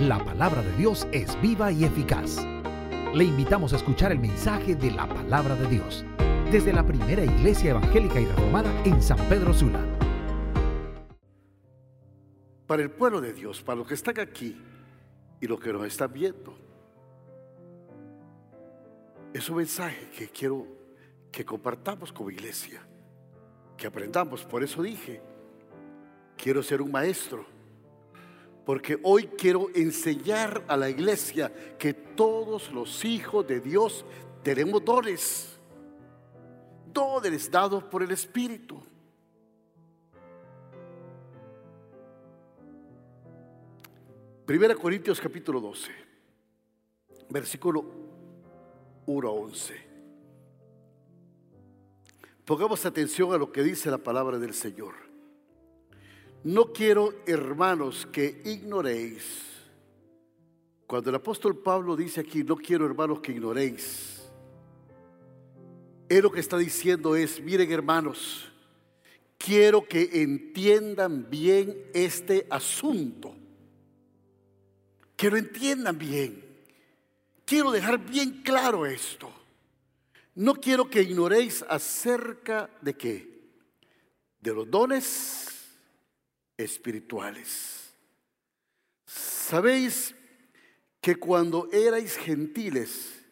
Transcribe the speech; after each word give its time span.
La 0.00 0.18
palabra 0.24 0.62
de 0.62 0.72
Dios 0.78 1.06
es 1.12 1.38
viva 1.42 1.70
y 1.70 1.84
eficaz. 1.84 2.38
Le 3.12 3.22
invitamos 3.22 3.74
a 3.74 3.76
escuchar 3.76 4.12
el 4.12 4.18
mensaje 4.18 4.74
de 4.74 4.90
la 4.92 5.06
palabra 5.06 5.54
de 5.56 5.66
Dios 5.66 6.06
desde 6.50 6.72
la 6.72 6.86
primera 6.86 7.22
iglesia 7.22 7.72
evangélica 7.72 8.18
y 8.18 8.24
reformada 8.24 8.72
en 8.84 9.02
San 9.02 9.18
Pedro 9.28 9.52
Sula. 9.52 9.84
Para 12.66 12.82
el 12.82 12.90
pueblo 12.90 13.20
de 13.20 13.34
Dios, 13.34 13.60
para 13.60 13.76
los 13.76 13.86
que 13.86 13.92
están 13.92 14.18
aquí 14.20 14.56
y 15.38 15.46
los 15.46 15.60
que 15.60 15.70
nos 15.70 15.84
están 15.84 16.10
viendo, 16.10 16.56
es 19.34 19.50
un 19.50 19.58
mensaje 19.58 20.08
que 20.16 20.30
quiero 20.30 20.66
que 21.30 21.44
compartamos 21.44 22.10
como 22.10 22.30
iglesia, 22.30 22.80
que 23.76 23.86
aprendamos. 23.86 24.46
Por 24.46 24.62
eso 24.64 24.80
dije, 24.80 25.20
quiero 26.38 26.62
ser 26.62 26.80
un 26.80 26.90
maestro, 26.90 27.59
porque 28.70 29.00
hoy 29.02 29.26
quiero 29.36 29.68
enseñar 29.74 30.62
a 30.68 30.76
la 30.76 30.88
iglesia 30.88 31.52
que 31.76 31.92
todos 31.92 32.70
los 32.70 33.04
hijos 33.04 33.44
de 33.44 33.58
Dios 33.58 34.04
tenemos 34.44 34.84
dones, 34.84 35.58
dones 36.94 37.50
dados 37.50 37.82
por 37.82 38.04
el 38.04 38.12
Espíritu. 38.12 38.80
Primera 44.46 44.76
Corintios 44.76 45.20
capítulo 45.20 45.60
12, 45.60 45.90
versículo 47.28 47.84
1 49.04 49.28
a 49.28 49.32
11. 49.32 49.74
Pongamos 52.44 52.86
atención 52.86 53.32
a 53.32 53.36
lo 53.36 53.50
que 53.50 53.64
dice 53.64 53.90
la 53.90 53.98
palabra 53.98 54.38
del 54.38 54.54
Señor. 54.54 55.09
No 56.42 56.72
quiero, 56.72 57.14
hermanos, 57.26 58.06
que 58.10 58.40
ignoréis. 58.44 59.24
Cuando 60.86 61.10
el 61.10 61.16
apóstol 61.16 61.58
Pablo 61.58 61.94
dice 61.96 62.20
aquí, 62.20 62.42
no 62.42 62.56
quiero, 62.56 62.86
hermanos, 62.86 63.20
que 63.20 63.32
ignoréis. 63.32 64.22
Él 66.08 66.22
lo 66.22 66.32
que 66.32 66.40
está 66.40 66.56
diciendo 66.56 67.14
es, 67.14 67.40
miren, 67.42 67.70
hermanos, 67.70 68.50
quiero 69.36 69.86
que 69.86 70.22
entiendan 70.22 71.28
bien 71.28 71.76
este 71.92 72.46
asunto. 72.48 73.34
Que 75.16 75.30
lo 75.30 75.36
entiendan 75.36 75.98
bien. 75.98 76.42
Quiero 77.44 77.70
dejar 77.70 77.98
bien 77.98 78.42
claro 78.42 78.86
esto. 78.86 79.30
No 80.34 80.54
quiero 80.54 80.88
que 80.88 81.02
ignoréis 81.02 81.62
acerca 81.68 82.70
de 82.80 82.96
qué? 82.96 83.40
De 84.40 84.54
los 84.54 84.70
dones 84.70 85.49
espirituales. 86.62 87.92
Sabéis 89.06 90.14
que 91.00 91.16
cuando 91.16 91.68
erais 91.72 92.16
gentiles 92.16 93.24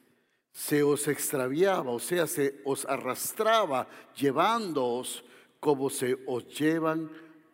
se 0.53 0.83
os 0.83 1.07
extraviaba, 1.07 1.91
o 1.91 2.01
sea, 2.01 2.27
se 2.27 2.61
os 2.65 2.85
arrastraba 2.87 3.89
llevándoos 4.17 5.25
como 5.61 5.91
se 5.91 6.19
os 6.27 6.47
llevan 6.59 7.11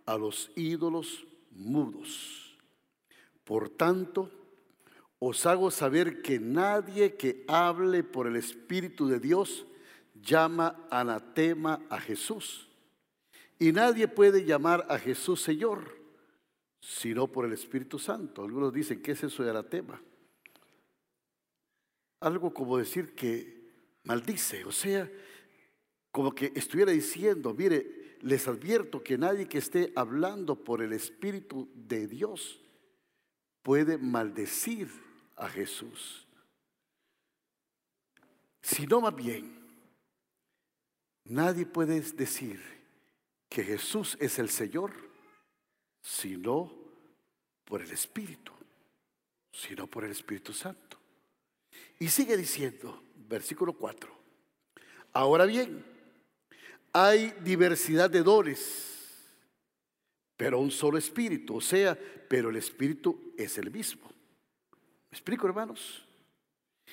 a 0.06 0.16
los 0.16 0.50
ídolos 0.56 1.27
mudos. 1.50 2.56
Por 3.44 3.69
tanto, 3.69 4.31
os 5.19 5.47
hago 5.47 5.70
saber 5.70 6.22
que 6.22 6.38
nadie 6.38 7.14
que 7.14 7.44
hable 7.48 8.03
por 8.03 8.27
el 8.27 8.36
Espíritu 8.36 9.06
de 9.06 9.20
Dios 9.20 9.66
llama 10.14 10.86
anatema 10.91 11.81
a 11.88 12.00
Jesús. 12.00 12.69
Y 13.65 13.73
nadie 13.73 14.09
puede 14.09 14.45
llamar 14.45 14.84
a 14.91 14.98
Jesús 14.98 15.41
Señor, 15.41 15.97
sino 16.83 17.33
por 17.33 17.47
el 17.47 17.55
Espíritu 17.55 17.98
Santo. 17.98 18.45
Algunos 18.45 18.75
dicen, 18.75 19.01
¿qué 19.01 19.12
es 19.12 19.25
eso 19.25 19.43
de 19.43 19.48
anatema? 19.48 20.03
Algo 22.21 22.53
como 22.53 22.77
decir 22.77 23.15
que 23.15 23.73
maldice, 24.03 24.67
o 24.67 24.71
sea, 24.71 25.11
como 26.11 26.34
que 26.34 26.53
estuviera 26.55 26.93
diciendo, 26.93 27.55
mire, 27.55 28.19
les 28.21 28.47
advierto 28.49 29.03
que 29.03 29.16
nadie 29.16 29.49
que 29.49 29.56
esté 29.56 29.94
hablando 29.97 30.62
por 30.62 30.83
el 30.83 30.93
Espíritu 30.93 31.71
de 31.75 32.06
Dios 32.06 32.61
puede 33.62 33.97
maldecir 33.97 34.91
a 35.37 35.49
Jesús. 35.49 36.28
Si 38.61 38.87
no 38.87 39.00
más 39.00 39.17
bien, 39.17 39.59
nadie 41.25 41.65
puede 41.65 42.03
decir 42.03 42.74
que 43.49 43.62
Jesús 43.62 44.16
es 44.21 44.38
el 44.38 44.50
Señor, 44.50 44.93
sino 46.00 46.72
por 47.65 47.82
el 47.82 47.91
Espíritu, 47.91 48.53
sino 49.53 49.87
por 49.87 50.05
el 50.05 50.12
Espíritu 50.12 50.53
Santo. 50.53 50.99
Y 51.99 52.09
sigue 52.09 52.37
diciendo, 52.37 53.03
versículo 53.28 53.72
4, 53.72 54.10
ahora 55.12 55.47
bien, 55.47 55.84
hay 56.93 57.31
diversidad 57.43 58.10
de 58.10 58.22
dones, 58.22 59.32
pero 60.37 60.59
un 60.59 60.71
solo 60.71 60.99
Espíritu, 60.99 61.56
o 61.56 61.61
sea, 61.61 61.99
pero 62.28 62.50
el 62.50 62.56
Espíritu 62.56 63.34
es 63.37 63.59
el 63.59 63.71
mismo 63.71 64.15
explico, 65.15 65.47
hermanos? 65.47 66.05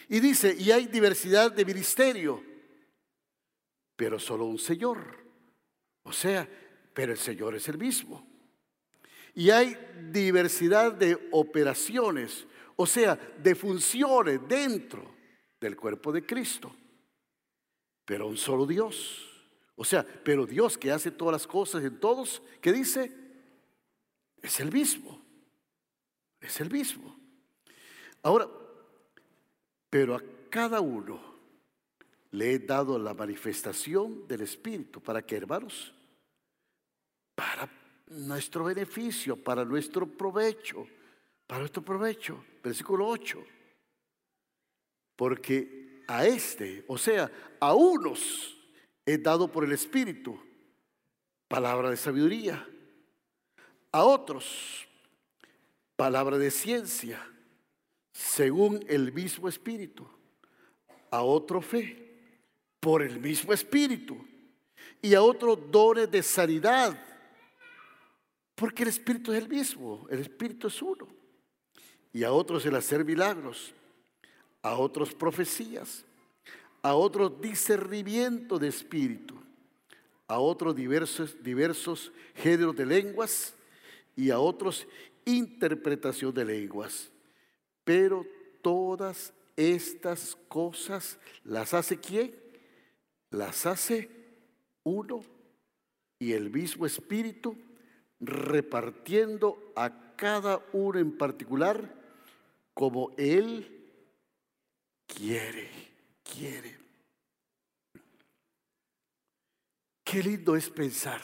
Y 0.07 0.19
dice, 0.19 0.56
y 0.57 0.72
hay 0.72 0.85
diversidad 0.85 1.51
de 1.51 1.66
ministerio, 1.66 2.44
pero 3.95 4.19
solo 4.19 4.45
un 4.45 4.59
Señor. 4.59 5.20
O 6.03 6.12
sea, 6.12 6.47
pero 6.94 7.12
el 7.12 7.17
Señor 7.17 7.56
es 7.56 7.67
el 7.67 7.78
mismo. 7.78 8.25
Y 9.34 9.50
hay 9.50 9.78
diversidad 10.12 10.91
de 10.91 11.29
operaciones, 11.31 12.45
o 12.75 12.85
sea, 12.85 13.16
de 13.16 13.56
funciones 13.56 14.39
dentro 14.47 15.16
del 15.59 15.78
cuerpo 15.78 16.12
de 16.12 16.25
Cristo. 16.25 16.75
Pero 18.06 18.28
un 18.28 18.38
solo 18.38 18.66
Dios. 18.66 19.28
O 19.75 19.85
sea, 19.85 20.06
pero 20.06 20.45
Dios 20.45 20.78
que 20.78 20.91
hace 20.91 21.12
todas 21.12 21.34
las 21.34 21.47
cosas 21.47 21.84
en 21.84 22.00
todos, 22.00 22.41
¿qué 22.59 22.73
dice? 22.73 23.12
Es 24.41 24.59
el 24.59 24.72
mismo. 24.72 25.22
Es 26.41 26.59
el 26.59 26.69
mismo. 26.69 27.16
Ahora, 28.23 28.47
pero 29.89 30.16
a 30.16 30.23
cada 30.50 30.81
uno 30.81 31.31
le 32.31 32.53
he 32.53 32.59
dado 32.59 32.97
la 32.97 33.14
manifestación 33.14 34.28
del 34.28 34.42
Espíritu. 34.42 35.02
¿Para 35.02 35.22
qué, 35.22 35.38
hermanos? 35.38 35.94
Para 37.36 37.69
nuestro 38.08 38.66
beneficio, 38.66 39.36
para 39.36 39.66
nuestro 39.66 40.06
provecho, 40.06 40.88
para 41.46 41.59
nuestro 41.59 41.84
provecho. 41.84 42.44
Versículo 42.64 43.08
8. 43.08 43.44
Porque 45.16 46.03
a 46.08 46.25
este, 46.25 46.84
o 46.88 46.97
sea, 46.97 47.31
a 47.59 47.74
unos 47.74 48.58
he 49.06 49.18
dado 49.18 49.52
por 49.52 49.63
el 49.63 49.72
Espíritu 49.72 50.40
palabra 51.48 51.90
de 51.90 51.98
sabiduría, 51.98 52.66
a 53.92 54.06
otros 54.06 54.88
palabra 55.98 56.38
de 56.38 56.50
ciencia 56.50 57.28
según 58.13 58.84
el 58.88 59.12
mismo 59.12 59.48
Espíritu, 59.48 60.08
a 61.09 61.24
otro 61.24 61.62
fe, 61.62 62.00
por 62.81 63.02
el 63.02 63.19
mismo 63.19 63.53
Espíritu, 63.53 64.18
y 65.02 65.14
a 65.14 65.22
otro 65.22 65.56
dones 65.56 66.12
de 66.12 66.22
sanidad, 66.22 67.00
porque 68.56 68.84
el 68.84 68.90
Espíritu 68.90 69.31
es 69.31 69.42
el 69.42 69.47
mismo, 69.47 70.06
el 70.09 70.19
Espíritu 70.19 70.68
es 70.68 70.81
uno, 70.81 71.08
y 72.12 72.24
a 72.24 72.34
otros 72.34 72.66
el 72.66 72.75
hacer 72.75 73.06
milagros, 73.06 73.74
a 74.62 74.75
otros 74.75 75.14
profecías, 75.14 76.03
a 76.81 76.96
otros 76.96 77.40
discernimiento 77.40 78.58
de 78.58 78.68
espíritu, 78.68 79.36
a 80.28 80.40
otros 80.40 80.75
diversos, 80.75 81.42
diversos 81.44 82.12
géneros 82.36 82.75
de 82.75 82.86
lenguas 82.86 83.53
y 84.16 84.31
a 84.31 84.40
otros 84.40 84.88
interpretación 85.25 86.34
de 86.34 86.46
lenguas. 86.46 87.12
Pero 87.84 88.25
todas 88.62 89.34
estas 89.56 90.36
cosas 90.48 91.19
las 91.44 91.74
hace 91.74 92.00
quién? 92.00 92.40
Las 93.31 93.66
hace 93.66 94.10
uno 94.83 95.22
y 96.19 96.33
el 96.33 96.50
mismo 96.50 96.86
Espíritu 96.86 97.57
repartiendo 98.19 99.74
a 99.75 100.16
cada 100.16 100.63
uno 100.74 101.00
en 101.00 101.18
particular 101.18 101.95
como 102.74 103.12
Él 103.18 103.92
quiere, 105.07 105.69
quiere. 106.24 106.78
Qué 110.04 110.22
lindo 110.22 110.56
es 110.56 110.69
pensar 110.69 111.22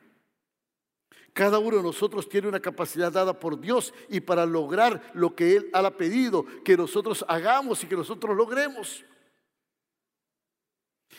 Cada 1.32 1.58
uno 1.58 1.76
de 1.78 1.82
nosotros 1.82 2.28
tiene 2.28 2.48
una 2.48 2.60
capacidad 2.60 3.10
dada 3.10 3.38
por 3.38 3.58
Dios 3.60 3.94
y 4.08 4.20
para 4.20 4.44
lograr 4.44 5.10
lo 5.14 5.34
que 5.34 5.56
Él 5.56 5.70
ha 5.72 5.88
pedido 5.92 6.44
que 6.64 6.76
nosotros 6.76 7.24
hagamos 7.28 7.82
y 7.82 7.86
que 7.86 7.96
nosotros 7.96 8.36
logremos. 8.36 9.04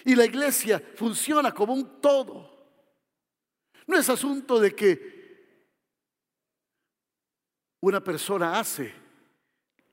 Y 0.06 0.16
la 0.16 0.26
iglesia 0.26 0.82
funciona 0.96 1.54
como 1.54 1.74
un 1.74 2.02
todo. 2.02 2.50
No 3.88 3.98
es 3.98 4.10
asunto 4.10 4.60
de 4.60 4.76
que 4.76 5.68
una 7.82 8.04
persona 8.04 8.60
hace 8.60 8.94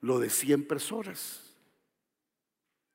lo 0.01 0.19
de 0.19 0.29
100 0.29 0.67
personas, 0.67 1.55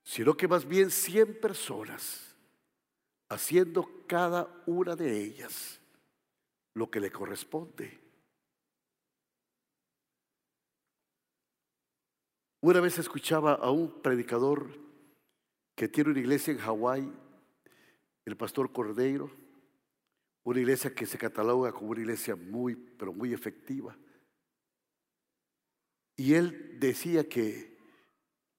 sino 0.02 0.36
que 0.36 0.48
más 0.48 0.66
bien 0.66 0.90
100 0.90 1.40
personas 1.40 2.34
haciendo 3.28 4.04
cada 4.06 4.48
una 4.66 4.94
de 4.96 5.24
ellas 5.24 5.80
lo 6.74 6.90
que 6.90 7.00
le 7.00 7.10
corresponde. 7.10 8.00
Una 12.60 12.80
vez 12.80 12.98
escuchaba 12.98 13.54
a 13.54 13.70
un 13.70 14.00
predicador 14.00 14.83
que 15.74 15.88
tiene 15.88 16.10
una 16.10 16.20
iglesia 16.20 16.52
en 16.52 16.58
Hawái, 16.58 17.12
el 18.24 18.36
pastor 18.36 18.72
Cordeiro, 18.72 19.30
una 20.44 20.60
iglesia 20.60 20.94
que 20.94 21.06
se 21.06 21.18
cataloga 21.18 21.72
como 21.72 21.90
una 21.90 22.00
iglesia 22.00 22.36
muy, 22.36 22.76
pero 22.76 23.12
muy 23.12 23.32
efectiva. 23.32 23.96
Y 26.16 26.34
él 26.34 26.78
decía 26.78 27.28
que 27.28 27.76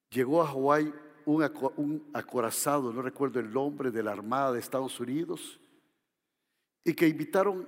llegó 0.09 0.41
a 0.41 0.47
Hawái 0.47 0.94
un, 1.25 2.03
acorazado, 2.13 2.91
no 2.91 3.01
recuerdo 3.01 3.39
el 3.39 3.51
nombre, 3.51 3.91
de 3.91 4.03
la 4.03 4.12
Armada 4.12 4.51
de 4.51 4.59
Estados 4.59 5.00
Unidos, 5.00 5.59
y 6.83 6.94
que 6.94 7.07
invitaron 7.07 7.67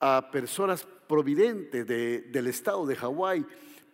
a 0.00 0.30
personas 0.30 0.86
providentes 1.08 1.86
del 1.86 2.46
estado 2.46 2.86
de 2.86 2.96
Hawái 2.96 3.46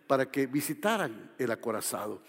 para 0.07 0.29
que 0.29 0.47
visitaran 0.47 1.31
el 1.37 1.51
acorazado. 1.51 2.21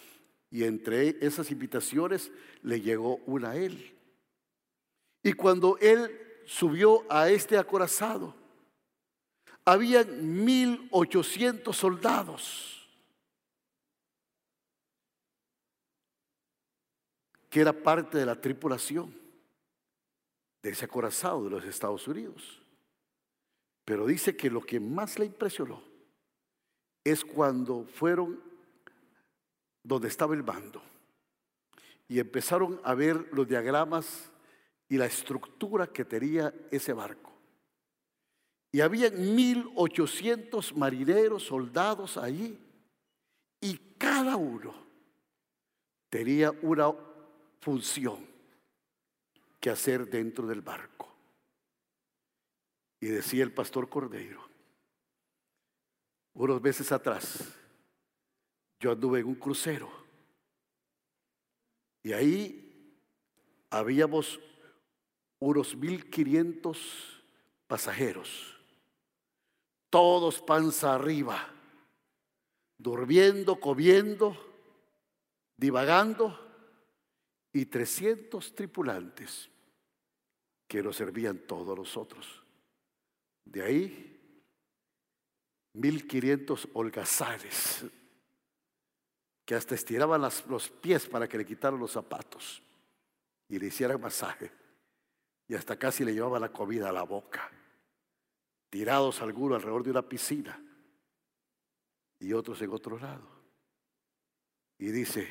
Y 0.55 0.63
entre 0.63 1.17
esas 1.21 1.51
invitaciones 1.51 2.31
le 2.63 2.81
llegó 2.81 3.17
una 3.27 3.51
a 3.51 3.57
él. 3.57 3.93
Y 5.21 5.33
cuando 5.33 5.77
él 5.79 6.17
subió 6.47 7.05
a 7.11 7.29
este 7.29 7.59
acorazado, 7.59 8.37
habían 9.65 10.45
1800 10.45 11.77
soldados 11.77 12.89
que 17.51 17.61
era 17.61 17.73
parte 17.73 18.19
de 18.19 18.27
la 18.27 18.41
tripulación 18.41 19.13
de 20.63 20.71
ese 20.71 20.85
acorazado 20.85 21.43
de 21.43 21.51
los 21.51 21.65
Estados 21.65 22.07
Unidos. 22.07 22.63
Pero 23.85 24.07
dice 24.07 24.37
que 24.37 24.51
lo 24.51 24.61
que 24.61 24.79
más 24.79 25.19
le 25.19 25.27
impresionó 25.27 25.83
es 27.03 27.25
cuando 27.25 27.87
fueron 27.87 28.54
donde 29.85 30.09
estaba 30.09 30.35
el 30.35 30.43
bando 30.43 30.83
y 32.09 32.19
empezaron 32.19 32.81
a 32.85 32.95
ver 32.95 33.29
los 33.33 33.47
diagramas 33.47 34.31
y 34.89 34.97
la 34.97 35.07
estructura 35.07 35.87
que 35.87 36.05
tenía 36.05 36.53
ese 36.71 36.93
barco. 36.93 37.33
Y 38.73 38.81
había 38.81 39.11
1800 39.11 40.77
marineros, 40.77 41.45
soldados 41.45 42.17
allí, 42.17 42.59
y 43.61 43.77
cada 43.99 44.37
uno 44.37 44.75
tenía 46.11 46.51
una 46.63 46.93
función 47.61 48.27
que 49.61 49.71
hacer 49.71 50.09
dentro 50.11 50.47
del 50.47 50.61
barco. 50.61 51.09
Y 53.01 53.07
decía 53.07 53.45
el 53.45 53.53
pastor 53.53 53.89
Cordeiro, 53.89 54.47
unos 56.35 56.61
meses 56.61 56.91
atrás, 56.91 57.55
yo 58.85 58.93
anduve 58.93 59.21
en 59.21 59.27
un 59.27 59.37
crucero. 59.37 59.91
Y 62.03 62.13
ahí 62.13 62.95
habíamos 63.71 64.39
unos 65.39 65.75
1.500 65.75 66.77
pasajeros, 67.67 68.59
todos 69.89 70.43
panza 70.43 70.95
arriba, 70.95 71.51
durmiendo, 72.77 73.59
comiendo, 73.59 74.37
divagando, 75.57 76.39
y 77.55 77.65
300 77.65 78.55
tripulantes 78.55 79.49
que 80.69 80.83
nos 80.83 80.97
servían 80.97 81.39
todos 81.47 81.79
los 81.79 81.97
otros. 81.97 82.43
De 83.47 83.63
ahí, 83.63 84.43
1.500 85.73 86.69
holgazanes 86.75 87.87
que 89.45 89.55
hasta 89.55 89.75
estiraban 89.75 90.23
los 90.23 90.69
pies 90.71 91.07
para 91.07 91.29
que 91.29 91.39
le 91.39 91.45
quitaran 91.45 91.79
los 91.79 91.93
zapatos 91.93 92.63
y 93.49 93.59
le 93.59 93.67
hicieran 93.67 94.01
masaje 94.01 94.51
y 95.47 95.55
hasta 95.55 95.79
casi 95.79 96.05
le 96.05 96.15
llevaba 96.15 96.39
la 96.39 96.51
comida 96.51 96.89
a 96.89 96.93
la 96.93 97.03
boca. 97.03 97.51
Tirados 98.71 99.21
algunos 99.21 99.57
alrededor 99.57 99.85
de 99.85 99.91
una 99.91 100.03
piscina 100.03 100.61
y 102.19 102.33
otros 102.33 102.61
en 102.63 102.71
otro 102.71 102.99
lado. 102.99 103.29
Y 104.79 104.87
dice, 104.87 105.29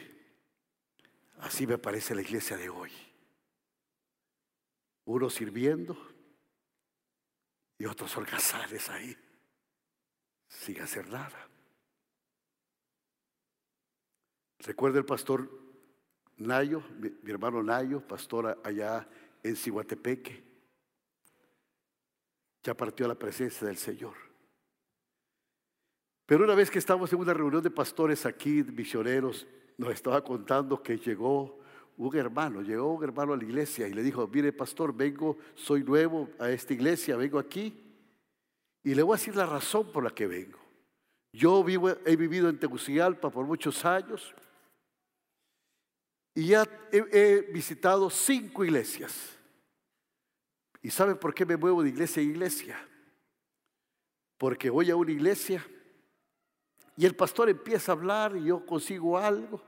así 1.39 1.67
me 1.67 1.77
parece 1.77 2.15
la 2.15 2.22
iglesia 2.22 2.55
de 2.55 2.70
hoy. 2.70 2.91
Unos 5.05 5.34
sirviendo 5.34 5.98
y 7.77 7.86
otros 7.86 8.15
holgazanes 8.15 8.89
ahí, 8.89 9.17
sin 10.48 10.79
hacer 10.79 11.08
nada. 11.08 11.50
Recuerda 14.65 15.00
el 15.00 15.05
pastor 15.05 15.50
Nayo, 16.38 16.84
mi, 16.98 17.12
hermano 17.29 17.62
Nayo, 17.62 18.01
pastor 18.01 18.60
allá 18.63 19.08
en 19.43 19.55
Cihuatepeque. 19.55 20.43
Ya 22.63 22.74
partió 22.74 23.05
a 23.05 23.10
la 23.10 23.15
presencia 23.15 23.67
del 23.67 23.77
Señor. 23.77 24.13
Pero 26.25 26.46
una 26.46 26.55
vez 26.55 26.72
que 26.72 26.79
estábamos 26.79 27.12
en 27.12 27.20
una 27.20 27.34
reunión 27.34 27.62
de 27.62 27.70
pastores 27.70 28.25
aquí, 28.25 28.63
misioneros, 28.63 29.46
nos 29.77 29.91
estaba 29.91 30.24
contando 30.24 30.82
que 30.82 30.98
llegó 30.98 31.60
un 31.98 32.15
hermano, 32.15 32.62
llegó 32.62 32.93
un 32.93 33.03
hermano 33.03 33.34
a 33.34 33.38
la 33.38 33.43
iglesia 33.43 33.88
y 33.88 33.93
le 33.93 34.01
dijo, 34.01 34.27
mire 34.27 34.53
pastor, 34.53 34.96
vengo, 34.96 35.38
soy 35.55 35.84
nuevo 35.84 36.29
a 36.39 36.50
esta 36.50 36.74
iglesia, 36.74 37.17
vengo 37.17 37.38
aquí 37.38 37.84
y 38.82 38.96
le 38.96 39.03
voy 39.03 39.15
a 39.15 39.17
decir 39.17 39.36
la 39.36 39.46
razón 39.46 39.91
por 39.91 40.03
la 40.03 40.12
que 40.12 40.25
vengo. 40.25 40.60
Yo 41.34 41.65
he 42.05 42.15
vivido 42.15 42.48
en 42.48 42.60
Tegucigalpa 42.60 43.29
por 43.29 43.46
muchos 43.46 43.84
años 43.84 44.34
y 46.35 46.47
ya 46.47 46.67
he, 46.91 47.41
visitado 47.51 48.09
cinco 48.09 48.65
iglesias. 48.65 49.37
¿Y 50.81 50.89
sabe 50.89 51.15
por 51.15 51.33
qué 51.33 51.45
me 51.45 51.57
muevo 51.57 51.83
de 51.83 51.89
iglesia 51.89 52.21
a 52.21 52.25
iglesia? 52.25 52.89
Porque 54.37 54.69
voy 54.69 54.89
a 54.89 54.95
una 54.95 55.11
iglesia 55.11 55.65
y 56.97 57.05
el 57.05 57.15
pastor 57.15 57.49
empieza 57.49 57.91
a 57.91 57.95
hablar 57.95 58.35
y 58.35 58.45
yo 58.45 58.65
consigo 58.65 59.17
algo, 59.17 59.61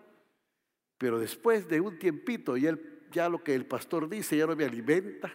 pero 0.97 1.19
después 1.19 1.67
de 1.67 1.79
un 1.79 1.97
tiempito 1.97 2.57
ya, 2.57 2.77
ya 3.11 3.29
lo 3.29 3.43
que 3.43 3.55
el 3.55 3.65
pastor 3.65 4.09
dice 4.09 4.37
ya 4.37 4.45
no 4.45 4.55
me 4.55 4.65
alimenta 4.65 5.33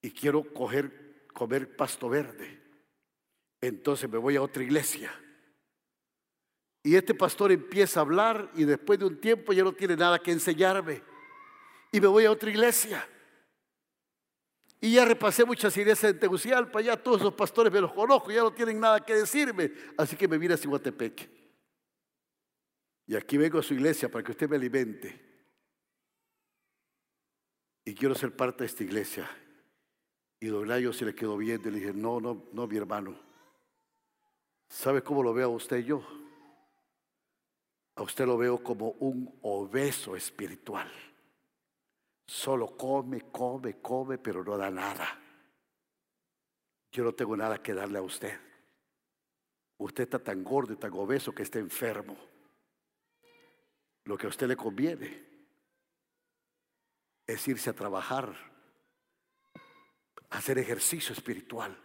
y 0.00 0.10
quiero 0.10 0.42
coger, 0.52 1.26
comer 1.32 1.76
pasto 1.76 2.08
verde. 2.08 2.60
Entonces 3.60 4.10
me 4.10 4.18
voy 4.18 4.36
a 4.36 4.42
otra 4.42 4.62
iglesia. 4.62 5.12
Y 6.82 6.96
este 6.96 7.14
pastor 7.14 7.52
empieza 7.52 8.00
a 8.00 8.02
hablar 8.02 8.50
y 8.54 8.64
después 8.64 8.98
de 8.98 9.04
un 9.04 9.20
tiempo 9.20 9.52
ya 9.52 9.62
no 9.62 9.72
tiene 9.72 9.96
nada 9.96 10.18
que 10.18 10.32
enseñarme. 10.32 11.02
Y 11.92 12.00
me 12.00 12.08
voy 12.08 12.24
a 12.24 12.30
otra 12.30 12.50
iglesia. 12.50 13.08
Y 14.80 14.94
ya 14.94 15.04
repasé 15.04 15.44
muchas 15.44 15.76
iglesias 15.76 16.12
en 16.12 16.18
Tegucigalpa, 16.18 16.80
ya 16.80 16.96
todos 16.96 17.22
los 17.22 17.34
pastores 17.34 17.72
me 17.72 17.80
los 17.80 17.92
conozco, 17.92 18.32
ya 18.32 18.40
no 18.40 18.52
tienen 18.52 18.80
nada 18.80 18.98
que 18.98 19.14
decirme. 19.14 19.72
Así 19.96 20.16
que 20.16 20.26
me 20.26 20.38
vine 20.38 20.54
a 20.54 20.56
Cihuatepec. 20.56 21.30
Y 23.06 23.14
aquí 23.14 23.36
vengo 23.36 23.60
a 23.60 23.62
su 23.62 23.74
iglesia 23.74 24.10
para 24.10 24.24
que 24.24 24.32
usted 24.32 24.50
me 24.50 24.56
alimente. 24.56 25.20
Y 27.84 27.94
quiero 27.94 28.16
ser 28.16 28.34
parte 28.34 28.64
de 28.64 28.66
esta 28.66 28.82
iglesia. 28.82 29.30
Y 30.40 30.46
don 30.46 30.66
Layo 30.66 30.92
se 30.92 31.04
le 31.04 31.14
quedó 31.14 31.36
bien. 31.36 31.60
Y 31.64 31.70
le 31.70 31.78
dije, 31.78 31.92
no, 31.92 32.20
no, 32.20 32.48
no, 32.52 32.66
mi 32.66 32.76
hermano. 32.76 33.16
¿Sabe 34.68 35.02
cómo 35.02 35.22
lo 35.22 35.32
veo 35.32 35.46
a 35.46 35.54
usted 35.54 35.78
y 35.78 35.84
yo? 35.84 36.21
A 37.94 38.02
usted 38.02 38.26
lo 38.26 38.38
veo 38.38 38.62
como 38.62 38.90
un 39.00 39.38
obeso 39.42 40.16
espiritual. 40.16 40.90
Solo 42.26 42.76
come, 42.76 43.30
come, 43.30 43.80
come, 43.80 44.18
pero 44.18 44.42
no 44.42 44.56
da 44.56 44.70
nada. 44.70 45.20
Yo 46.90 47.04
no 47.04 47.12
tengo 47.12 47.36
nada 47.36 47.62
que 47.62 47.74
darle 47.74 47.98
a 47.98 48.02
usted. 48.02 48.38
Usted 49.78 50.04
está 50.04 50.18
tan 50.18 50.42
gordo 50.42 50.72
y 50.72 50.76
tan 50.76 50.92
obeso 50.94 51.34
que 51.34 51.42
está 51.42 51.58
enfermo. 51.58 52.16
Lo 54.04 54.16
que 54.16 54.26
a 54.26 54.30
usted 54.30 54.48
le 54.48 54.56
conviene 54.56 55.28
es 57.26 57.46
irse 57.46 57.70
a 57.70 57.74
trabajar, 57.74 58.34
hacer 60.30 60.58
ejercicio 60.58 61.12
espiritual 61.12 61.76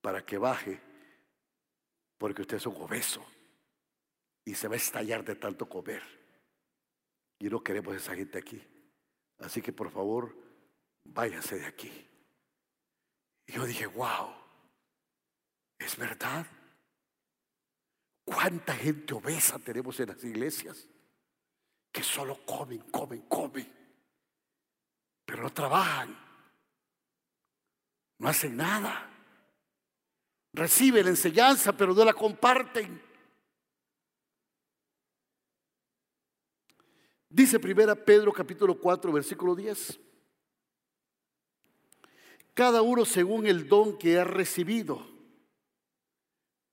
para 0.00 0.24
que 0.24 0.38
baje, 0.38 0.80
porque 2.16 2.42
usted 2.42 2.58
es 2.58 2.66
un 2.66 2.80
obeso 2.80 3.24
y 4.44 4.54
se 4.54 4.68
va 4.68 4.74
a 4.74 4.78
estallar 4.78 5.24
de 5.24 5.36
tanto 5.36 5.68
comer. 5.68 6.02
Y 7.38 7.48
no 7.48 7.62
queremos 7.62 7.94
esa 7.96 8.14
gente 8.14 8.38
aquí. 8.38 8.62
Así 9.38 9.60
que 9.62 9.72
por 9.72 9.90
favor, 9.90 10.36
váyase 11.04 11.58
de 11.58 11.66
aquí. 11.66 11.90
Y 13.46 13.52
yo 13.52 13.66
dije, 13.66 13.86
wow, 13.86 14.34
es 15.78 15.96
verdad. 15.96 16.46
¿Cuánta 18.24 18.74
gente 18.74 19.14
obesa 19.14 19.58
tenemos 19.58 19.98
en 20.00 20.08
las 20.08 20.24
iglesias? 20.24 20.88
Que 21.92 22.02
solo 22.02 22.44
comen, 22.44 22.80
comen, 22.90 23.22
comen. 23.22 23.70
Pero 25.24 25.42
no 25.42 25.52
trabajan. 25.52 26.16
No 28.18 28.28
hacen 28.28 28.56
nada. 28.56 29.10
Reciben 30.52 31.04
la 31.04 31.10
enseñanza, 31.10 31.76
pero 31.76 31.92
no 31.92 32.04
la 32.04 32.14
comparten. 32.14 33.13
Dice 37.34 37.58
primera 37.58 37.96
Pedro 37.96 38.32
capítulo 38.32 38.78
4 38.78 39.10
versículo 39.10 39.56
10. 39.56 39.98
Cada 42.54 42.80
uno 42.80 43.04
según 43.04 43.48
el 43.48 43.66
don 43.66 43.98
que 43.98 44.20
ha 44.20 44.22
recibido, 44.22 45.04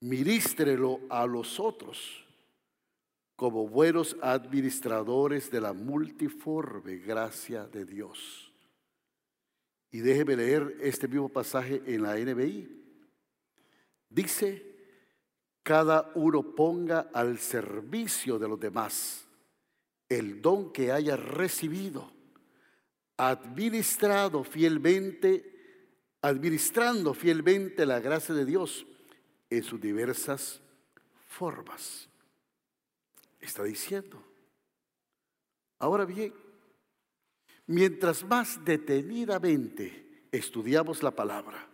ministrelo 0.01 0.99
a 1.09 1.25
los 1.25 1.59
otros 1.59 2.27
como 3.35 3.67
buenos 3.67 4.15
administradores 4.21 5.49
de 5.49 5.61
la 5.61 5.73
multiforme 5.73 6.97
gracia 6.97 7.65
de 7.65 7.83
Dios. 7.83 8.53
Y 9.89 10.01
déjeme 10.01 10.35
leer 10.35 10.77
este 10.79 11.07
mismo 11.07 11.29
pasaje 11.29 11.81
en 11.87 12.03
la 12.03 12.15
NBI. 12.17 12.69
Dice, 14.09 14.75
cada 15.63 16.11
uno 16.13 16.53
ponga 16.53 17.09
al 17.11 17.39
servicio 17.39 18.37
de 18.37 18.47
los 18.47 18.59
demás 18.59 19.27
el 20.11 20.41
don 20.41 20.73
que 20.73 20.91
haya 20.91 21.15
recibido, 21.15 22.11
administrado 23.15 24.43
fielmente, 24.43 26.17
administrando 26.21 27.13
fielmente 27.13 27.85
la 27.85 28.01
gracia 28.01 28.35
de 28.35 28.43
Dios 28.43 28.85
en 29.49 29.63
sus 29.63 29.79
diversas 29.79 30.59
formas. 31.29 32.09
Está 33.39 33.63
diciendo. 33.63 34.21
Ahora 35.79 36.03
bien, 36.03 36.33
mientras 37.67 38.25
más 38.25 38.63
detenidamente 38.65 40.25
estudiamos 40.29 41.01
la 41.03 41.11
palabra, 41.11 41.69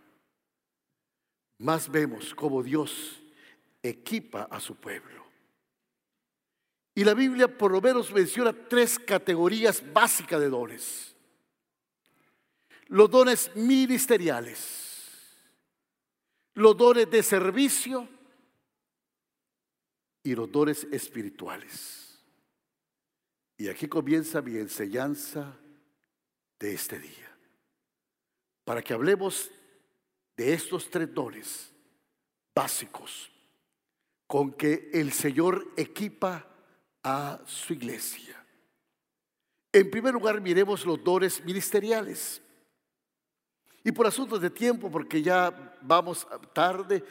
más 1.58 1.90
vemos 1.90 2.36
cómo 2.36 2.62
Dios 2.62 3.20
equipa 3.82 4.44
a 4.44 4.60
su 4.60 4.76
pueblo. 4.76 5.17
Y 6.98 7.04
la 7.04 7.14
Biblia 7.14 7.46
por 7.46 7.70
lo 7.70 7.80
menos 7.80 8.12
menciona 8.12 8.52
tres 8.52 8.98
categorías 8.98 9.84
básicas 9.92 10.40
de 10.40 10.48
dones. 10.48 11.14
Los 12.88 13.08
dones 13.08 13.54
ministeriales, 13.54 15.38
los 16.54 16.76
dones 16.76 17.08
de 17.08 17.22
servicio 17.22 18.08
y 20.24 20.34
los 20.34 20.50
dones 20.50 20.88
espirituales. 20.90 22.18
Y 23.56 23.68
aquí 23.68 23.86
comienza 23.86 24.42
mi 24.42 24.56
enseñanza 24.56 25.56
de 26.58 26.74
este 26.74 26.98
día. 26.98 27.38
Para 28.64 28.82
que 28.82 28.92
hablemos 28.92 29.52
de 30.36 30.52
estos 30.52 30.90
tres 30.90 31.14
dones 31.14 31.72
básicos 32.52 33.30
con 34.26 34.50
que 34.52 34.90
el 34.92 35.12
Señor 35.12 35.64
equipa 35.76 36.47
a 37.08 37.40
su 37.46 37.72
iglesia. 37.72 38.36
En 39.72 39.90
primer 39.90 40.12
lugar, 40.12 40.40
miremos 40.42 40.84
los 40.84 41.02
dones 41.02 41.42
ministeriales. 41.42 42.42
Y 43.82 43.92
por 43.92 44.06
asuntos 44.06 44.42
de 44.42 44.50
tiempo, 44.50 44.90
porque 44.90 45.22
ya 45.22 45.74
vamos 45.80 46.26
tarde, 46.52 47.02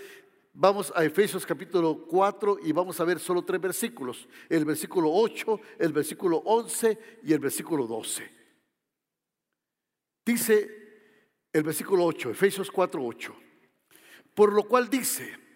vamos 0.54 0.94
a 0.96 1.04
Efesios 1.04 1.48
capítulo 1.48 2.06
4 2.08 2.60
y 2.64 2.72
vamos 2.72 3.00
a 3.00 3.06
ver 3.06 3.20
solo 3.20 3.44
tres 3.44 3.60
versículos. 3.60 4.28
El 4.48 4.66
versículo 4.66 5.12
8, 5.12 5.60
el 5.80 5.92
versículo 5.94 6.38
11 6.46 7.20
y 7.24 7.34
el 7.34 7.40
versículo 7.40 7.88
12. 7.88 8.32
Dice 10.24 10.78
el 11.52 11.64
versículo 11.64 12.06
8, 12.06 12.30
Efesios 12.30 12.70
4, 12.70 13.04
8. 13.04 13.36
Por 14.36 14.54
lo 14.54 14.68
cual 14.68 14.90
dice, 14.90 15.47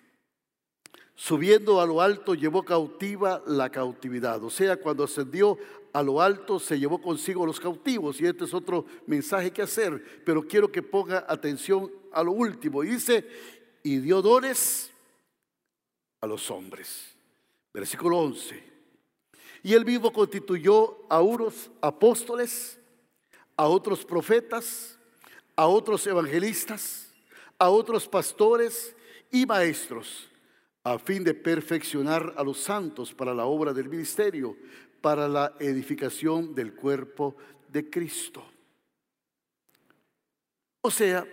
Subiendo 1.15 1.79
a 1.79 1.85
lo 1.85 2.01
alto 2.01 2.33
llevó 2.33 2.63
cautiva 2.63 3.43
la 3.45 3.69
cautividad. 3.69 4.43
O 4.43 4.49
sea, 4.49 4.77
cuando 4.77 5.03
ascendió 5.03 5.57
a 5.93 6.01
lo 6.01 6.21
alto 6.21 6.59
se 6.59 6.79
llevó 6.79 7.01
consigo 7.01 7.45
los 7.45 7.59
cautivos. 7.59 8.19
Y 8.19 8.25
este 8.25 8.45
es 8.45 8.53
otro 8.53 8.85
mensaje 9.07 9.51
que 9.51 9.61
hacer. 9.61 10.23
Pero 10.25 10.47
quiero 10.47 10.71
que 10.71 10.81
ponga 10.81 11.25
atención 11.27 11.91
a 12.11 12.23
lo 12.23 12.31
último. 12.31 12.81
dice, 12.81 13.27
y 13.83 13.97
dio 13.97 14.21
dones 14.21 14.91
a 16.21 16.27
los 16.27 16.49
hombres. 16.49 17.15
Versículo 17.73 18.17
11. 18.19 18.71
Y 19.63 19.73
él 19.73 19.85
mismo 19.85 20.11
constituyó 20.11 21.05
a 21.07 21.21
unos 21.21 21.69
apóstoles, 21.81 22.79
a 23.55 23.67
otros 23.67 24.03
profetas, 24.03 24.97
a 25.55 25.67
otros 25.67 26.05
evangelistas, 26.07 27.13
a 27.59 27.69
otros 27.69 28.07
pastores 28.07 28.95
y 29.29 29.45
maestros 29.45 30.30
a 30.83 30.97
fin 30.97 31.23
de 31.23 31.33
perfeccionar 31.33 32.33
a 32.37 32.43
los 32.43 32.59
santos 32.59 33.13
para 33.13 33.33
la 33.33 33.45
obra 33.45 33.73
del 33.73 33.89
ministerio, 33.89 34.57
para 35.01 35.27
la 35.27 35.55
edificación 35.59 36.53
del 36.55 36.73
cuerpo 36.73 37.35
de 37.67 37.89
Cristo. 37.89 38.43
O 40.81 40.89
sea, 40.89 41.25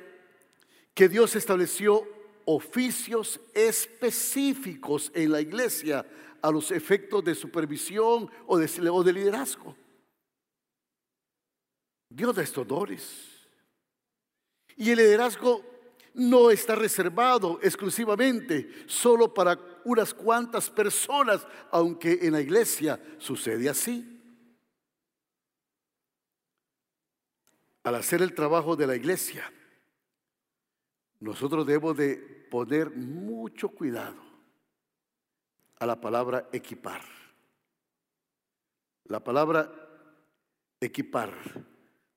que 0.95 1.09
Dios 1.09 1.37
estableció 1.37 2.07
oficios 2.45 3.41
específicos 3.55 5.11
en 5.15 5.33
la 5.33 5.41
iglesia 5.41 6.05
a 6.41 6.51
los 6.51 6.71
efectos 6.71 7.25
de 7.25 7.35
supervisión 7.35 8.31
o 8.47 8.59
de, 8.59 9.13
liderazgo. 9.13 9.77
Dios 12.09 12.35
de 12.37 12.43
estos 12.43 12.67
dones. 12.67 13.49
Y 14.77 14.91
el 14.91 14.99
liderazgo 14.99 15.63
no 16.19 16.51
está 16.51 16.75
reservado 16.75 17.61
exclusivamente 17.63 18.69
solo 18.87 19.33
para 19.33 19.59
unas 19.85 20.13
cuantas 20.13 20.69
personas, 20.69 21.47
aunque 21.71 22.19
en 22.23 22.33
la 22.33 22.41
iglesia 22.41 23.01
sucede 23.19 23.69
así. 23.69 24.21
Al 27.85 27.95
hacer 27.95 28.21
el 28.21 28.35
trabajo 28.35 28.75
de 28.75 28.87
la 28.89 28.97
iglesia, 28.97 29.51
nosotros 31.21 31.65
debemos 31.65 31.97
de 31.97 32.17
poner 32.51 32.91
mucho 32.91 33.69
cuidado 33.69 34.21
a 35.79 35.87
la 35.87 36.01
palabra 36.01 36.49
equipar. 36.53 37.03
La 39.05 39.23
palabra 39.23 39.73
equipar, 40.81 41.33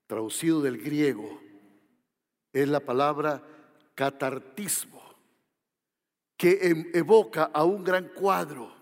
traducido 0.08 0.60
del 0.60 0.80
griego, 0.80 1.40
es 2.52 2.68
la 2.68 2.80
palabra 2.80 3.44
catartismo, 4.02 5.00
que 6.36 6.58
em, 6.64 6.90
evoca 6.92 7.52
a 7.54 7.64
un 7.64 7.84
gran 7.84 8.08
cuadro. 8.08 8.74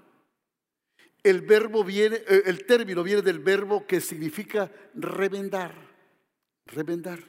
El 1.22 1.42
verbo 1.42 1.84
viene, 1.84 2.16
eh, 2.16 2.44
el 2.46 2.66
término 2.66 3.04
viene 3.04 3.22
del 3.22 3.40
verbo 3.40 3.86
que 3.86 4.00
significa 4.00 4.72
remendar, 4.94 5.76
remendar. 6.68 7.20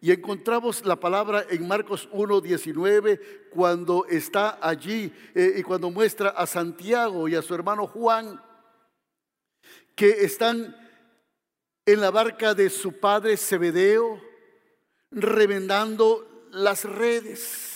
Y 0.00 0.12
encontramos 0.12 0.86
la 0.86 0.94
palabra 0.94 1.44
en 1.50 1.66
Marcos 1.66 2.08
1.19 2.12 3.48
cuando 3.50 4.06
está 4.06 4.60
allí 4.62 5.12
eh, 5.34 5.54
y 5.56 5.62
cuando 5.64 5.90
muestra 5.90 6.28
a 6.28 6.46
Santiago 6.46 7.26
y 7.26 7.34
a 7.34 7.42
su 7.42 7.56
hermano 7.56 7.88
Juan 7.88 8.40
que 9.96 10.10
están 10.24 10.76
en 11.86 12.00
la 12.00 12.12
barca 12.12 12.54
de 12.54 12.70
su 12.70 13.00
padre 13.00 13.36
Zebedeo 13.36 14.22
remendando 15.10 16.30
las 16.54 16.84
redes. 16.84 17.70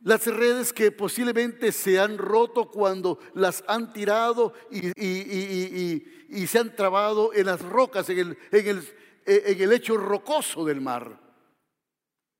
Las 0.00 0.26
redes 0.26 0.72
que 0.72 0.92
posiblemente 0.92 1.72
se 1.72 1.98
han 1.98 2.18
roto 2.18 2.70
cuando 2.70 3.18
las 3.34 3.64
han 3.66 3.92
tirado 3.92 4.54
y, 4.70 6.46
se 6.46 6.58
han 6.58 6.76
trabado 6.76 7.32
en 7.34 7.46
las 7.46 7.62
rocas, 7.62 8.08
en 8.10 8.18
el, 8.18 8.38
en 8.52 8.66
el 8.68 8.98
eh, 9.28 9.52
en 9.52 9.60
el 9.60 9.68
lecho 9.68 9.98
rocoso 9.98 10.64
del 10.64 10.80
mar 10.80 11.20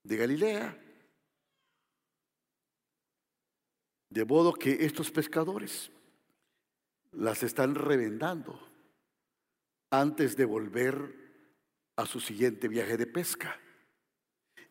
de 0.02 0.16
Galilea. 0.16 0.82
De 4.08 4.24
modo 4.24 4.54
que 4.54 4.86
estos 4.86 5.10
pescadores 5.10 5.90
las 7.12 7.42
están 7.42 7.74
revendando 7.74 8.58
antes 9.90 10.34
de 10.34 10.46
volver 10.46 11.14
a 11.96 12.06
su 12.06 12.20
siguiente 12.20 12.68
viaje 12.68 12.96
de 12.96 13.06
pesca. 13.06 13.60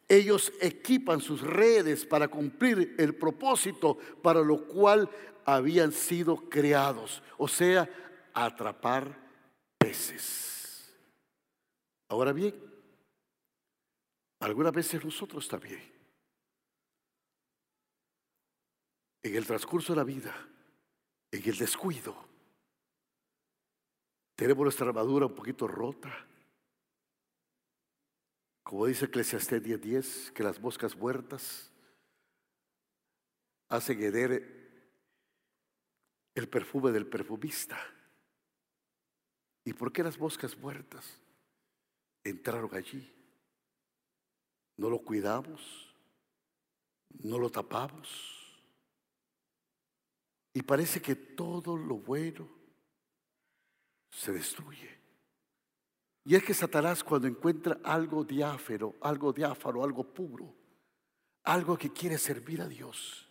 Ellos 0.07 0.53
equipan 0.61 1.19
sus 1.19 1.41
redes 1.41 2.05
para 2.05 2.27
cumplir 2.27 2.95
el 2.97 3.15
propósito 3.15 3.97
para 4.21 4.41
lo 4.41 4.65
cual 4.65 5.09
habían 5.45 5.91
sido 5.91 6.49
creados, 6.49 7.21
o 7.37 7.47
sea, 7.47 7.89
atrapar 8.33 9.17
peces. 9.77 10.95
Ahora 12.09 12.31
bien, 12.31 12.55
algunas 14.39 14.73
veces 14.73 15.03
nosotros 15.03 15.47
también, 15.47 15.81
en 19.23 19.35
el 19.35 19.45
transcurso 19.45 19.93
de 19.93 19.97
la 19.97 20.03
vida, 20.05 20.35
en 21.31 21.43
el 21.43 21.57
descuido, 21.57 22.15
tenemos 24.35 24.63
nuestra 24.63 24.87
armadura 24.87 25.25
un 25.25 25.35
poquito 25.35 25.67
rota. 25.67 26.25
Como 28.67 28.85
dice 28.85 29.05
Eclesiastés 29.05 29.63
10:10, 29.63 30.31
que 30.33 30.43
las 30.43 30.59
moscas 30.59 30.93
muertas 30.93 31.71
hacen 33.69 34.03
heder 34.03 34.43
el 36.35 36.49
perfume 36.49 36.91
del 36.91 37.07
perfumista. 37.07 37.79
¿Y 39.63 39.71
por 39.71 39.93
qué 39.93 40.03
las 40.03 40.19
moscas 40.19 40.57
muertas? 40.57 41.05
entraron 42.25 42.75
allí. 42.75 43.09
No 44.75 44.89
lo 44.89 44.99
cuidamos, 44.99 45.95
no 47.23 47.39
lo 47.39 47.49
tapamos. 47.49 48.09
Y 50.51 50.61
parece 50.61 51.01
que 51.01 51.15
todo 51.15 51.77
lo 51.77 51.99
bueno 51.99 52.49
se 54.09 54.33
destruye. 54.33 54.96
Y 56.27 56.35
es 56.35 56.43
que 56.43 56.53
Satanás 56.53 57.03
cuando 57.03 57.27
encuentra 57.27 57.79
algo 57.83 58.23
diáfero, 58.23 58.95
algo 59.01 59.33
diáfaro, 59.33 59.83
algo 59.83 60.03
puro, 60.03 60.53
algo 61.45 61.75
que 61.75 61.91
quiere 61.91 62.19
servir 62.19 62.61
a 62.61 62.67
Dios, 62.67 63.27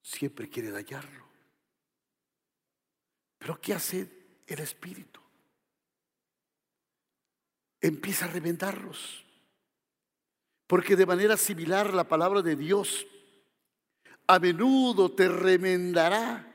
siempre 0.00 0.48
quiere 0.48 0.70
dañarlo. 0.70 1.24
Pero 3.38 3.60
¿qué 3.60 3.74
hace 3.74 4.08
el 4.46 4.60
Espíritu? 4.60 5.18
empieza 7.80 8.24
a 8.24 8.28
reventarlos. 8.28 9.24
Porque 10.66 10.96
de 10.96 11.06
manera 11.06 11.36
similar 11.36 11.94
la 11.94 12.04
palabra 12.04 12.42
de 12.42 12.56
Dios 12.56 13.06
a 14.26 14.38
menudo 14.38 15.10
te 15.10 15.28
remendará. 15.28 16.47